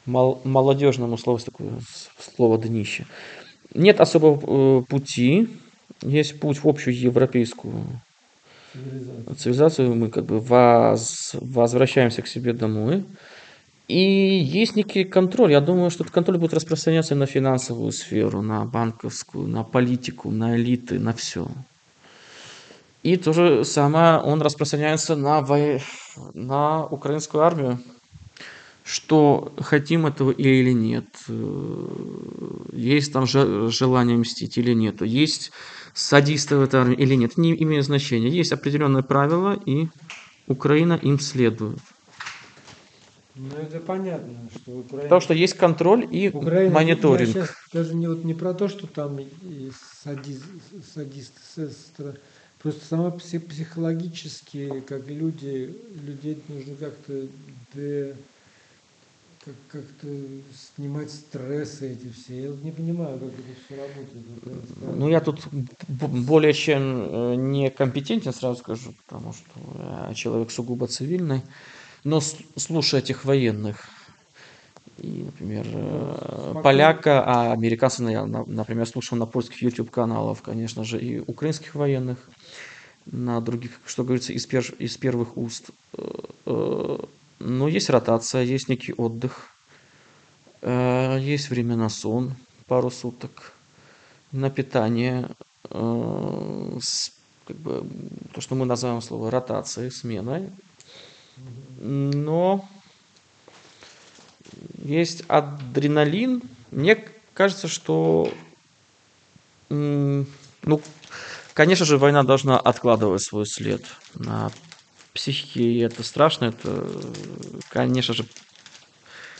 молодежному 0.09 1.17
слову 1.17 1.39
такое 1.39 1.79
слово 2.35 2.57
днище. 2.57 3.05
Нет 3.73 4.01
особого 4.01 4.79
э, 4.81 4.83
пути, 4.85 5.47
есть 6.01 6.39
путь 6.39 6.63
в 6.63 6.67
общую 6.67 6.99
европейскую 6.99 7.83
Цивилизация. 8.73 9.35
цивилизацию, 9.35 9.95
мы 9.95 10.09
как 10.09 10.25
бы 10.25 10.39
воз- 10.39 11.35
возвращаемся 11.39 12.21
к 12.21 12.27
себе 12.27 12.53
домой. 12.53 13.03
И 13.87 13.99
есть 13.99 14.75
некий 14.75 15.03
контроль. 15.03 15.51
Я 15.51 15.61
думаю, 15.61 15.89
что 15.89 16.03
этот 16.03 16.13
контроль 16.13 16.37
будет 16.37 16.53
распространяться 16.53 17.15
на 17.15 17.25
финансовую 17.25 17.91
сферу, 17.91 18.41
на 18.43 18.63
банковскую, 18.65 19.47
на 19.47 19.63
политику, 19.63 20.29
на 20.29 20.55
элиты, 20.55 20.99
на 20.99 21.11
все. 21.13 21.47
И 23.01 23.17
то 23.17 23.33
же 23.33 23.63
самое 23.65 24.19
он 24.19 24.41
распространяется 24.41 25.15
на, 25.15 25.41
вой- 25.41 25.81
на 26.33 26.85
украинскую 26.85 27.43
армию. 27.43 27.79
Что 28.91 29.53
хотим 29.59 30.07
этого 30.07 30.31
или 30.31 30.71
нет, 30.73 31.05
э, 31.27 31.87
есть 32.73 33.13
там 33.13 33.27
же- 33.27 33.69
желание 33.69 34.17
мстить 34.17 34.57
или 34.57 34.73
нет, 34.73 35.03
есть 35.03 35.51
садисты 35.93 36.55
в 36.57 36.63
этой 36.63 36.79
армии 36.79 36.95
или 36.95 37.13
нет, 37.13 37.37
не 37.37 37.51
имеет 37.63 37.85
значения. 37.85 38.29
Есть 38.29 38.51
определенные 38.51 39.03
правила, 39.03 39.53
и 39.63 39.89
Украина 40.47 40.93
им 40.93 41.19
следует. 41.19 41.77
Ну 43.35 43.51
это 43.61 43.79
понятно, 43.79 44.49
что 44.55 44.79
Украина... 44.79 45.03
Потому 45.03 45.21
что 45.21 45.35
есть 45.35 45.53
контроль 45.53 46.07
и 46.09 46.31
Украина, 46.33 46.73
мониторинг. 46.73 47.35
Я 47.35 47.45
сейчас 47.45 47.55
даже 47.71 47.93
не, 47.93 48.07
вот 48.07 48.23
не 48.23 48.33
про 48.33 48.55
то, 48.55 48.67
что 48.69 48.87
там 48.87 49.19
садист, 50.03 50.45
садист 50.95 51.33
сестра, 51.55 52.15
просто 52.57 52.83
сама 52.89 53.09
пси- 53.09 53.39
психологически, 53.39 54.83
как 54.87 55.07
люди, 55.07 55.75
людей 56.07 56.41
нужно 56.47 56.73
как-то 56.73 57.27
как, 59.45 59.55
как-то 59.71 60.07
снимать 60.75 61.11
стрессы 61.11 61.93
эти 61.93 62.09
все. 62.11 62.43
Я 62.43 62.49
вот 62.51 62.63
не 62.63 62.71
понимаю, 62.71 63.19
как 63.19 63.29
это 63.29 63.41
все 63.65 63.75
работает. 63.75 64.97
Ну, 64.97 65.09
я 65.09 65.19
тут 65.21 65.47
б- 65.87 66.07
более 66.07 66.53
чем 66.53 66.81
э, 67.01 67.35
некомпетентен, 67.35 68.33
сразу 68.33 68.59
скажу, 68.59 68.93
потому 69.05 69.33
что 69.33 70.07
я 70.07 70.13
человек 70.13 70.51
сугубо 70.51 70.87
цивильный. 70.87 71.41
Но 72.03 72.19
с- 72.21 72.37
слушая 72.55 73.01
этих 73.01 73.25
военных, 73.25 73.87
и, 74.97 75.23
например, 75.23 75.65
э, 75.73 76.53
поляка, 76.61 77.23
а 77.25 77.53
американца, 77.53 78.03
я, 78.05 78.25
на- 78.25 78.45
например, 78.45 78.85
слушал 78.87 79.17
на 79.17 79.25
польских 79.25 79.61
YouTube-каналов, 79.61 80.41
конечно 80.41 80.83
же, 80.83 80.99
и 80.99 81.19
украинских 81.19 81.75
военных, 81.75 82.17
на 83.05 83.41
других, 83.41 83.71
что 83.85 84.03
говорится, 84.03 84.33
из, 84.33 84.47
пер- 84.47 84.75
из 84.77 84.97
первых 84.97 85.37
уст. 85.37 85.71
Э, 85.97 86.03
э, 86.45 86.97
Но 87.39 87.67
есть 87.67 87.89
ротация, 87.89 88.43
есть 88.43 88.67
некий 88.69 88.93
отдых, 88.93 89.49
э, 90.61 91.17
есть 91.21 91.49
время 91.49 91.75
на 91.75 91.89
сон, 91.89 92.35
пару 92.67 92.91
суток, 92.91 93.53
на 94.31 94.49
питание, 94.49 95.29
э, 95.69 96.79
как 97.47 97.55
бы, 97.57 97.85
то, 98.33 98.41
что 98.41 98.55
мы 98.55 98.65
называем 98.65 99.01
слово 99.01 99.31
ротацией, 99.31 99.89
сменой. 99.89 100.49
Но 101.79 102.67
есть 104.83 105.23
адреналин. 105.27 106.41
Мне 106.71 107.03
кажется, 107.33 107.67
что, 107.67 108.31
ну, 109.69 110.25
конечно 111.53 111.85
же, 111.85 111.97
война 111.97 112.23
должна 112.23 112.59
откладывать 112.59 113.23
свой 113.23 113.45
след 113.45 113.83
на 114.15 114.51
психике, 115.19 115.61
и 115.61 115.79
это 115.79 116.01
страшно. 116.03 116.45
Это, 116.45 116.87
конечно 117.69 118.13
же, 118.13 118.25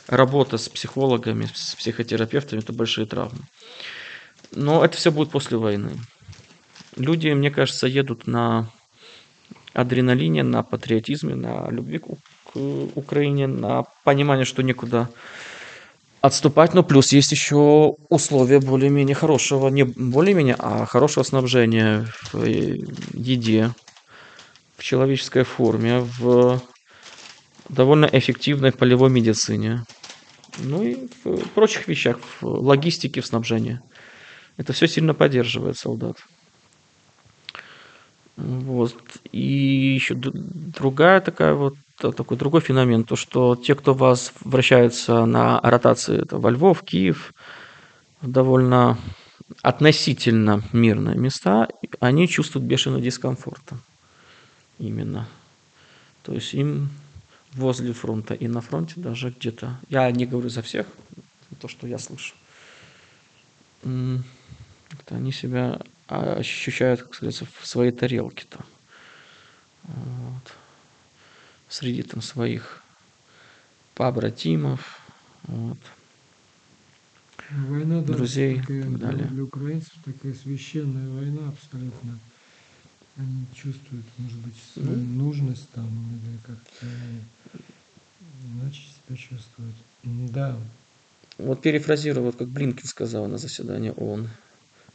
работа 0.07 0.57
с 0.57 0.67
психологами, 0.67 1.47
с 1.53 1.75
психотерапевтами– 1.75 2.59
это 2.63 2.73
большие 2.73 3.07
травмы. 3.07 3.39
Но 4.51 4.83
это 4.83 4.97
все 4.97 5.11
будет 5.11 5.31
после 5.31 5.57
войны. 5.57 5.91
Люди, 6.97 7.29
мне 7.29 7.49
кажется, 7.49 7.87
едут 7.87 8.27
на 8.27 8.69
адреналине, 9.73 10.43
на 10.43 10.63
патриотизме, 10.63 11.35
на 11.35 11.69
любви 11.69 11.99
к 11.99 12.07
Украине, 12.95 13.47
на 13.47 13.85
понимание, 14.03 14.45
что 14.45 14.63
некуда 14.63 15.09
отступать. 16.19 16.73
Но 16.73 16.83
плюс 16.83 17.13
есть 17.13 17.31
еще 17.31 17.95
условия 18.09 18.59
более-менее 18.59 19.15
хорошего, 19.15 19.69
не 19.69 19.83
более-менее, 19.83 20.55
а 20.59 20.85
хорошего 20.85 21.23
снабжения 21.23 22.05
в 22.33 22.43
э, 22.43 22.79
еде, 23.13 23.71
в 24.79 24.83
человеческой 24.83 25.43
форме, 25.43 25.99
в 25.99 26.61
довольно 27.67 28.09
эффективной 28.11 28.71
полевой 28.71 29.09
медицине. 29.09 29.83
Ну 30.57 30.83
и 30.83 31.07
в 31.23 31.49
прочих 31.49 31.87
вещах, 31.87 32.17
в 32.41 32.45
логистике, 32.45 33.21
в 33.21 33.25
снабжении. 33.25 33.79
Это 34.57 34.73
все 34.73 34.87
сильно 34.87 35.13
поддерживает 35.13 35.77
солдат. 35.77 36.15
Вот. 38.37 38.95
И 39.31 39.93
еще 39.95 40.15
другая 40.15 41.19
такая 41.19 41.53
вот 41.53 41.73
та- 41.99 42.13
такой 42.13 42.37
другой 42.37 42.61
феномен, 42.61 43.03
то 43.03 43.17
что 43.17 43.55
те, 43.55 43.75
кто 43.75 43.93
вас 43.93 44.31
вращаются 44.41 45.25
на 45.25 45.59
ротации, 45.61 46.21
это 46.21 46.37
во 46.37 46.49
Львов, 46.51 46.83
Киев, 46.83 47.33
довольно 48.21 48.97
относительно 49.61 50.63
мирные 50.71 51.17
места, 51.17 51.67
они 51.99 52.27
чувствуют 52.29 52.65
бешеный 52.65 53.01
дискомфорт. 53.01 53.73
Именно. 54.79 55.27
То 56.23 56.33
есть 56.33 56.53
им 56.53 56.89
возле 57.53 57.93
фронта 57.93 58.33
и 58.33 58.47
на 58.47 58.61
фронте 58.61 58.95
даже 58.97 59.29
где-то, 59.31 59.79
я 59.89 60.09
не 60.11 60.25
говорю 60.25 60.49
за 60.49 60.61
всех, 60.61 60.87
то, 61.59 61.67
что 61.67 61.87
я 61.87 61.97
слышу, 61.97 62.35
как-то 63.81 65.15
они 65.15 65.31
себя 65.31 65.81
ощущают, 66.07 67.01
как 67.03 67.15
сказать, 67.15 67.41
в 67.59 67.67
своей 67.67 67.91
тарелке 67.91 68.45
там. 68.49 68.65
Вот. 69.83 70.53
Среди 71.67 72.03
там 72.03 72.21
своих 72.21 72.83
побратимов. 73.95 75.01
Вот. 75.43 75.77
Война, 77.51 78.01
друзей 78.01 78.55
и 78.55 78.59
такая, 78.61 78.83
так 78.83 78.97
для- 78.97 79.07
далее. 79.07 79.27
Для 79.27 79.43
украинцев 79.43 79.93
такая 80.05 80.33
священная 80.33 81.09
война 81.09 81.49
абсолютно. 81.49 82.19
Они 83.19 83.45
чувствуют, 83.53 84.05
может 84.17 84.37
быть, 84.39 84.55
свою 84.73 84.89
Ну. 84.97 85.23
нужность 85.25 85.69
там, 85.71 85.87
или 85.87 86.37
как-то 86.47 86.85
иначе 88.55 88.79
себя 88.79 89.17
чувствуют. 89.17 89.75
Да, 90.03 90.57
Вот 91.37 91.61
перефразирую, 91.61 92.25
вот 92.25 92.37
как 92.37 92.47
Блинкин 92.49 92.85
сказал 92.85 93.27
на 93.27 93.37
заседании 93.37 93.93
ООН, 93.95 94.29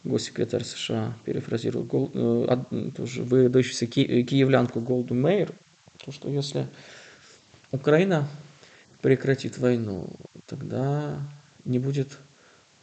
госсекретарь 0.04 0.64
США, 0.64 1.14
перефразирую, 1.24 1.84
Гол- 1.86 2.10
э, 2.14 2.90
тоже 2.96 3.22
выдающуюся 3.22 3.86
ки- 3.86 4.00
э, 4.06 4.22
киевлянку 4.22 4.80
Голду 4.80 5.14
Мейер, 5.14 5.52
то, 6.04 6.12
что 6.12 6.28
если 6.30 6.66
Украина 7.72 8.28
прекратит 9.02 9.58
войну, 9.58 10.08
тогда 10.46 11.18
не 11.64 11.78
будет 11.78 12.18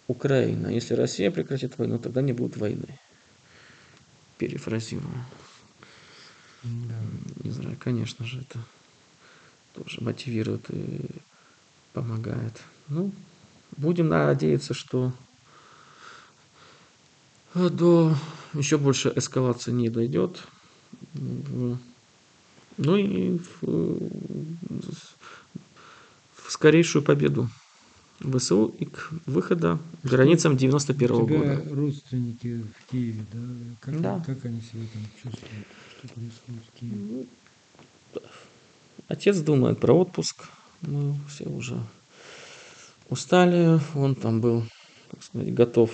Украины. 0.07 0.67
А 0.67 0.71
Если 0.71 0.93
Россия 0.95 1.29
прекратит 1.31 1.77
войну, 1.77 1.97
тогда 1.99 2.21
не 2.21 2.33
будет 2.33 2.57
войны. 2.57 2.97
Перефразирую. 4.41 5.23
да. 6.63 6.95
Не 7.43 7.51
знаю, 7.51 7.77
конечно 7.79 8.25
же, 8.25 8.39
это 8.39 8.57
тоже 9.75 10.01
мотивирует 10.01 10.67
и 10.71 11.05
помогает. 11.93 12.59
Ну, 12.87 13.11
будем 13.77 14.07
надеяться, 14.07 14.73
что 14.73 15.13
до 17.53 18.15
еще 18.53 18.79
больше 18.79 19.13
эскалации 19.15 19.69
не 19.69 19.89
дойдет. 19.89 20.41
Ну 21.13 21.77
и 22.97 23.37
в, 23.37 23.61
в 26.33 26.51
скорейшую 26.51 27.03
победу 27.03 27.47
ВСУ 28.21 28.67
и 28.79 28.85
к 28.85 29.11
выхода 29.25 29.79
к 30.03 30.07
границам 30.07 30.57
91 30.57 31.15
У 31.15 31.25
тебя 31.27 31.37
года. 31.55 31.75
родственники 31.75 32.63
в 32.63 32.91
Киеве, 32.91 33.25
да? 33.33 33.39
Как, 33.79 34.01
Да. 34.01 34.23
как 34.25 34.45
они 34.45 34.61
себя 34.61 34.83
там 34.93 35.03
чувствуют? 35.21 35.67
Что 35.97 36.07
происходит 36.13 36.61
в 36.73 36.79
Киеве? 36.79 36.95
Ну, 36.97 37.25
Отец 39.07 39.37
думает 39.39 39.79
про 39.79 39.93
отпуск. 39.93 40.45
Мы 40.81 41.15
все 41.29 41.45
уже 41.45 41.81
устали. 43.09 43.79
Он 43.95 44.15
там 44.15 44.41
был, 44.41 44.63
так 45.09 45.23
сказать, 45.23 45.53
готов 45.53 45.91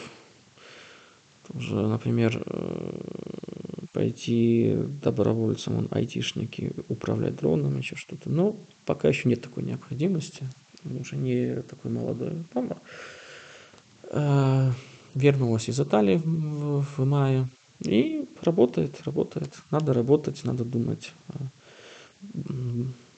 уже, 1.54 1.76
например, 1.76 2.44
э, 2.46 3.00
пойти 3.94 4.76
добровольцем, 5.02 5.78
он 5.78 5.88
айтишник 5.92 6.60
и 6.60 6.72
управлять 6.90 7.38
дроном, 7.38 7.78
еще 7.78 7.96
что-то. 7.96 8.30
Но 8.30 8.56
пока 8.86 9.08
еще 9.08 9.30
нет 9.30 9.42
такой 9.42 9.64
необходимости. 9.64 10.44
Уже 11.00 11.16
не 11.16 11.62
такой 11.64 11.92
молодой. 11.92 12.44
Мама 12.54 12.78
э, 14.10 14.72
вернулась 15.16 15.70
из 15.70 15.80
Италии 15.80 16.22
в, 16.24 16.82
в 16.82 17.06
мае 17.06 17.48
и 17.80 18.26
работает, 18.42 19.02
работает. 19.06 19.54
Надо 19.72 19.94
работать, 19.94 20.44
надо 20.44 20.64
думать 20.64 21.12
о 21.30 21.38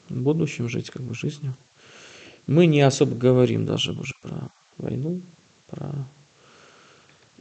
будущем, 0.09 0.69
жить 0.69 0.89
как 0.89 1.03
бы 1.03 1.13
жизнью. 1.13 1.55
Мы 2.47 2.65
не 2.65 2.81
особо 2.81 3.15
говорим 3.15 3.65
даже 3.65 3.91
уже 3.91 4.13
про 4.21 4.49
войну, 4.77 5.21
про 5.67 5.93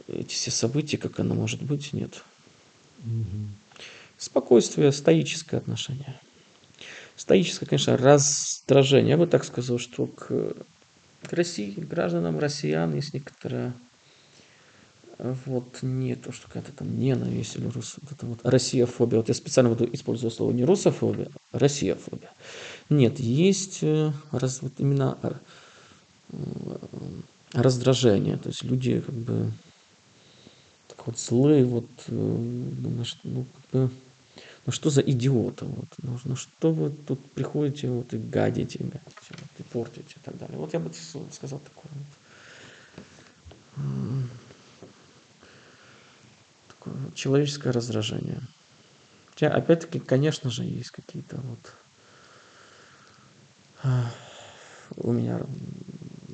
эти 0.07 0.33
все 0.33 0.51
события, 0.51 0.97
как 0.97 1.19
оно 1.19 1.35
может 1.35 1.61
быть, 1.61 1.93
нет. 1.93 2.23
Мгм. 2.99 3.55
Спокойствие, 4.17 4.91
стоическое 4.91 5.57
отношение. 5.57 6.19
Стоическое, 7.19 7.65
конечно, 7.65 7.97
раздражение. 7.97 9.09
Я 9.09 9.17
бы 9.17 9.27
так 9.27 9.43
сказал, 9.43 9.77
что 9.77 10.07
к, 10.07 10.55
к 11.23 11.33
России, 11.33 11.71
к 11.71 11.85
гражданам 11.85 12.39
россиян 12.39 12.95
есть 12.95 13.13
некоторая 13.13 13.73
вот 15.17 15.79
не 15.81 16.15
то, 16.15 16.31
что 16.31 16.47
какая-то 16.47 16.71
там 16.71 16.97
ненависть 16.97 17.57
или 17.57 17.67
рус... 17.67 17.97
вот 18.01 18.11
это 18.13 18.25
вот 18.25 18.39
россияфобия. 18.43 19.19
Вот 19.19 19.27
я 19.27 19.33
специально 19.33 19.69
буду 19.69 19.89
использовать 19.91 20.33
слово 20.33 20.53
не 20.53 20.63
русофобия, 20.63 21.27
а 21.51 21.59
россияфобия. 21.59 22.31
Нет, 22.89 23.19
есть 23.19 23.79
э, 23.81 24.13
раз, 24.31 24.61
вот 24.61 24.71
именно 24.77 25.17
э, 26.31 26.77
раздражение. 27.51 28.37
То 28.37 28.47
есть 28.47 28.63
люди 28.63 29.01
как 29.01 29.15
бы 29.15 29.51
так 30.87 31.05
вот 31.05 31.19
злые, 31.19 31.65
вот 31.65 31.89
э, 32.07 32.13
ну 32.13 33.45
как 33.71 33.71
бы 33.73 33.91
ну 34.69 34.71
что 34.71 34.91
за 34.91 35.01
идиоты, 35.01 35.65
вот, 35.65 35.87
ну, 36.03 36.19
ну 36.25 36.35
что 36.35 36.71
вы 36.71 36.91
тут 36.91 37.31
приходите 37.31 37.89
вот 37.89 38.13
и 38.13 38.19
гадите, 38.19 38.77
гадите 38.77 39.31
вот, 39.31 39.49
и 39.57 39.63
портите 39.63 40.15
и 40.15 40.19
так 40.23 40.37
далее. 40.37 40.59
Вот 40.59 40.73
я 40.73 40.79
бы 40.79 40.91
сказал 41.31 41.57
такое 41.57 41.91
вот. 43.75 44.25
Такое 46.67 46.93
вот 46.93 47.15
человеческое 47.15 47.71
раздражение. 47.71 48.41
Хотя, 49.31 49.49
опять-таки, 49.49 49.97
конечно 49.97 50.51
же, 50.51 50.65
есть 50.65 50.91
какие-то 50.91 51.37
вот 51.37 51.73
а, 53.81 54.11
у 54.97 55.11
меня 55.11 55.41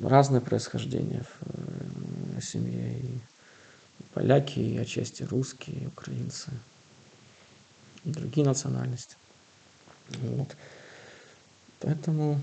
разное 0.02 0.42
происхождение 0.42 1.22
в 1.22 2.36
э, 2.36 2.40
семье, 2.42 2.98
и 2.98 3.18
поляки, 4.12 4.58
и 4.58 4.76
отчасти 4.76 5.22
русские, 5.22 5.84
и 5.84 5.86
украинцы, 5.86 6.50
другие 8.12 8.46
национальности. 8.46 9.16
Вот. 10.08 10.56
Поэтому 11.80 12.40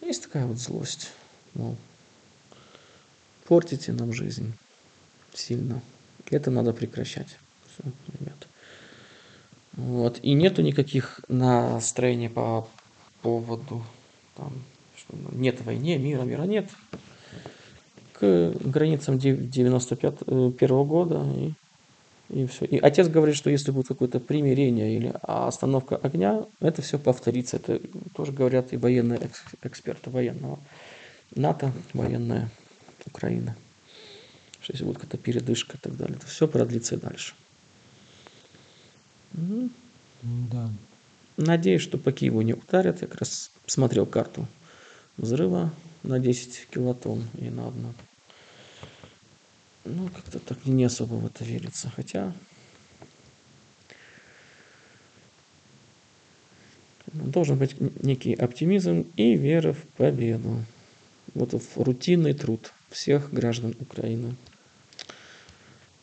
есть 0.00 0.22
такая 0.22 0.46
вот 0.46 0.58
злость. 0.58 1.10
Мол, 1.54 1.76
портите 3.46 3.92
нам 3.92 4.12
жизнь 4.12 4.52
сильно. 5.34 5.82
Это 6.30 6.50
надо 6.50 6.72
прекращать. 6.72 7.38
Всё, 7.66 7.90
ребята. 8.18 8.46
Вот. 9.72 10.18
И 10.22 10.34
нету 10.34 10.62
никаких 10.62 11.20
настроений 11.28 12.28
по 12.28 12.68
поводу 13.22 13.84
там, 14.36 14.52
что 14.96 15.16
нет 15.32 15.60
войны, 15.62 15.98
мира, 15.98 16.22
мира 16.22 16.42
нет. 16.42 16.70
К 18.12 18.52
границам 18.60 19.18
95 19.18 20.14
э, 20.26 20.52
первого 20.58 20.84
года 20.84 21.24
и, 21.36 21.52
и 22.30 22.46
все. 22.46 22.64
И 22.66 22.78
отец 22.78 23.08
говорит, 23.08 23.36
что 23.36 23.50
если 23.50 23.70
будет 23.70 23.88
какое-то 23.88 24.20
примирение 24.20 24.96
или 24.96 25.14
остановка 25.22 25.96
огня, 25.96 26.46
это 26.60 26.82
все 26.82 26.98
повторится. 26.98 27.56
Это 27.56 27.80
тоже 28.14 28.32
говорят 28.32 28.72
и 28.72 28.76
военные 28.76 29.18
экс- 29.20 29.44
эксперты 29.62 30.10
военного 30.10 30.58
НАТО, 31.34 31.72
военная 31.94 32.50
Украина. 33.06 33.56
Что 34.60 34.72
если 34.72 34.84
будет 34.84 34.98
какая-то 34.98 35.18
передышка 35.18 35.76
и 35.76 35.80
так 35.80 35.96
далее, 35.96 36.18
то 36.18 36.26
все 36.26 36.46
продлится 36.46 36.96
и 36.96 36.98
дальше. 36.98 37.34
Да. 39.32 40.70
Надеюсь, 41.36 41.82
что 41.82 41.98
по 41.98 42.12
Киеву 42.12 42.42
не 42.42 42.54
ударят. 42.54 43.00
Я 43.00 43.08
как 43.08 43.20
раз 43.20 43.50
смотрел 43.66 44.06
карту 44.06 44.46
взрыва 45.16 45.72
на 46.02 46.18
10 46.18 46.68
килотонн 46.70 47.24
и 47.38 47.48
на 47.48 47.68
одну. 47.68 47.94
Ну, 49.88 50.08
как-то 50.08 50.38
так 50.38 50.66
не 50.66 50.84
особо 50.84 51.14
в 51.14 51.26
это 51.26 51.44
верится. 51.44 51.90
Хотя 51.94 52.34
должен 57.12 57.58
быть 57.58 57.76
некий 58.02 58.34
оптимизм 58.34 59.06
и 59.16 59.34
вера 59.34 59.72
в 59.72 59.82
победу. 59.96 60.64
Вот 61.34 61.52
в 61.52 61.76
рутинный 61.82 62.34
труд 62.34 62.72
всех 62.90 63.32
граждан 63.32 63.74
Украины. 63.80 64.36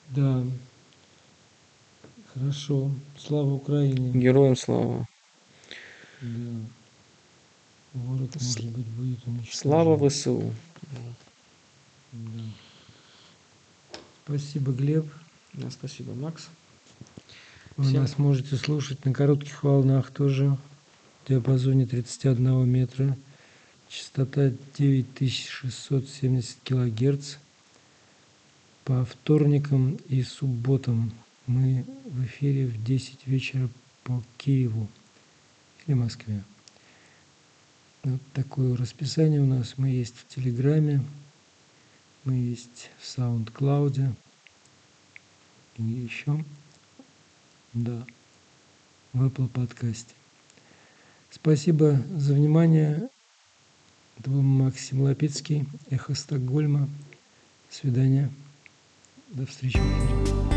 Да. 0.09 0.43
Хорошо. 2.33 2.91
Слава 3.17 3.53
Украине. 3.53 4.11
Героям 4.19 4.55
слава. 4.55 5.07
Да. 6.21 6.59
Город, 7.93 8.35
может 8.35 8.65
быть, 8.71 8.87
будет 8.87 9.25
уничтожен. 9.25 9.53
Слава 9.53 10.09
ВСУ. 10.09 10.53
Да. 12.11 12.41
Спасибо, 14.25 14.71
Глеб. 14.71 15.05
Да, 15.53 15.69
спасибо, 15.69 16.13
Макс. 16.15 16.47
Вы 17.77 17.83
Всем- 17.85 18.01
нас 18.01 18.17
можете 18.17 18.55
слушать 18.55 19.05
на 19.05 19.13
коротких 19.13 19.63
волнах 19.63 20.09
тоже 20.09 20.57
в 21.23 21.29
диапазоне 21.29 21.85
31 21.85 22.65
метра. 22.65 23.15
Частота 23.87 24.51
9670 24.77 26.57
килогерц. 26.63 27.35
По 28.83 29.05
вторникам 29.05 29.97
и 30.09 30.23
субботам 30.23 31.11
мы 31.45 31.85
в 32.05 32.25
эфире 32.25 32.65
в 32.65 32.83
10 32.83 33.27
вечера 33.27 33.69
по 34.03 34.23
Киеву 34.37 34.87
или 35.85 35.93
Москве. 35.95 36.43
Вот 38.03 38.21
такое 38.33 38.75
расписание 38.75 39.41
у 39.41 39.45
нас. 39.45 39.75
Мы 39.77 39.89
есть 39.89 40.15
в 40.17 40.27
Телеграме, 40.33 41.03
мы 42.25 42.33
есть 42.33 42.89
в 42.99 43.03
SoundCloud 43.03 44.13
и 45.77 45.83
еще 45.83 46.43
да, 47.73 48.05
в 49.13 49.23
Apple 49.23 49.47
подкасте. 49.47 50.13
Спасибо 51.29 52.01
за 52.17 52.33
внимание. 52.33 53.09
Это 54.17 54.29
был 54.29 54.41
Максим 54.41 55.01
Лапицкий, 55.01 55.67
Эхо 55.89 56.15
Стокгольма. 56.15 56.89
Свидания. 57.69 58.31
До 59.29 59.45
встречи 59.45 59.77
в 59.77 59.81
эфире. 59.81 60.54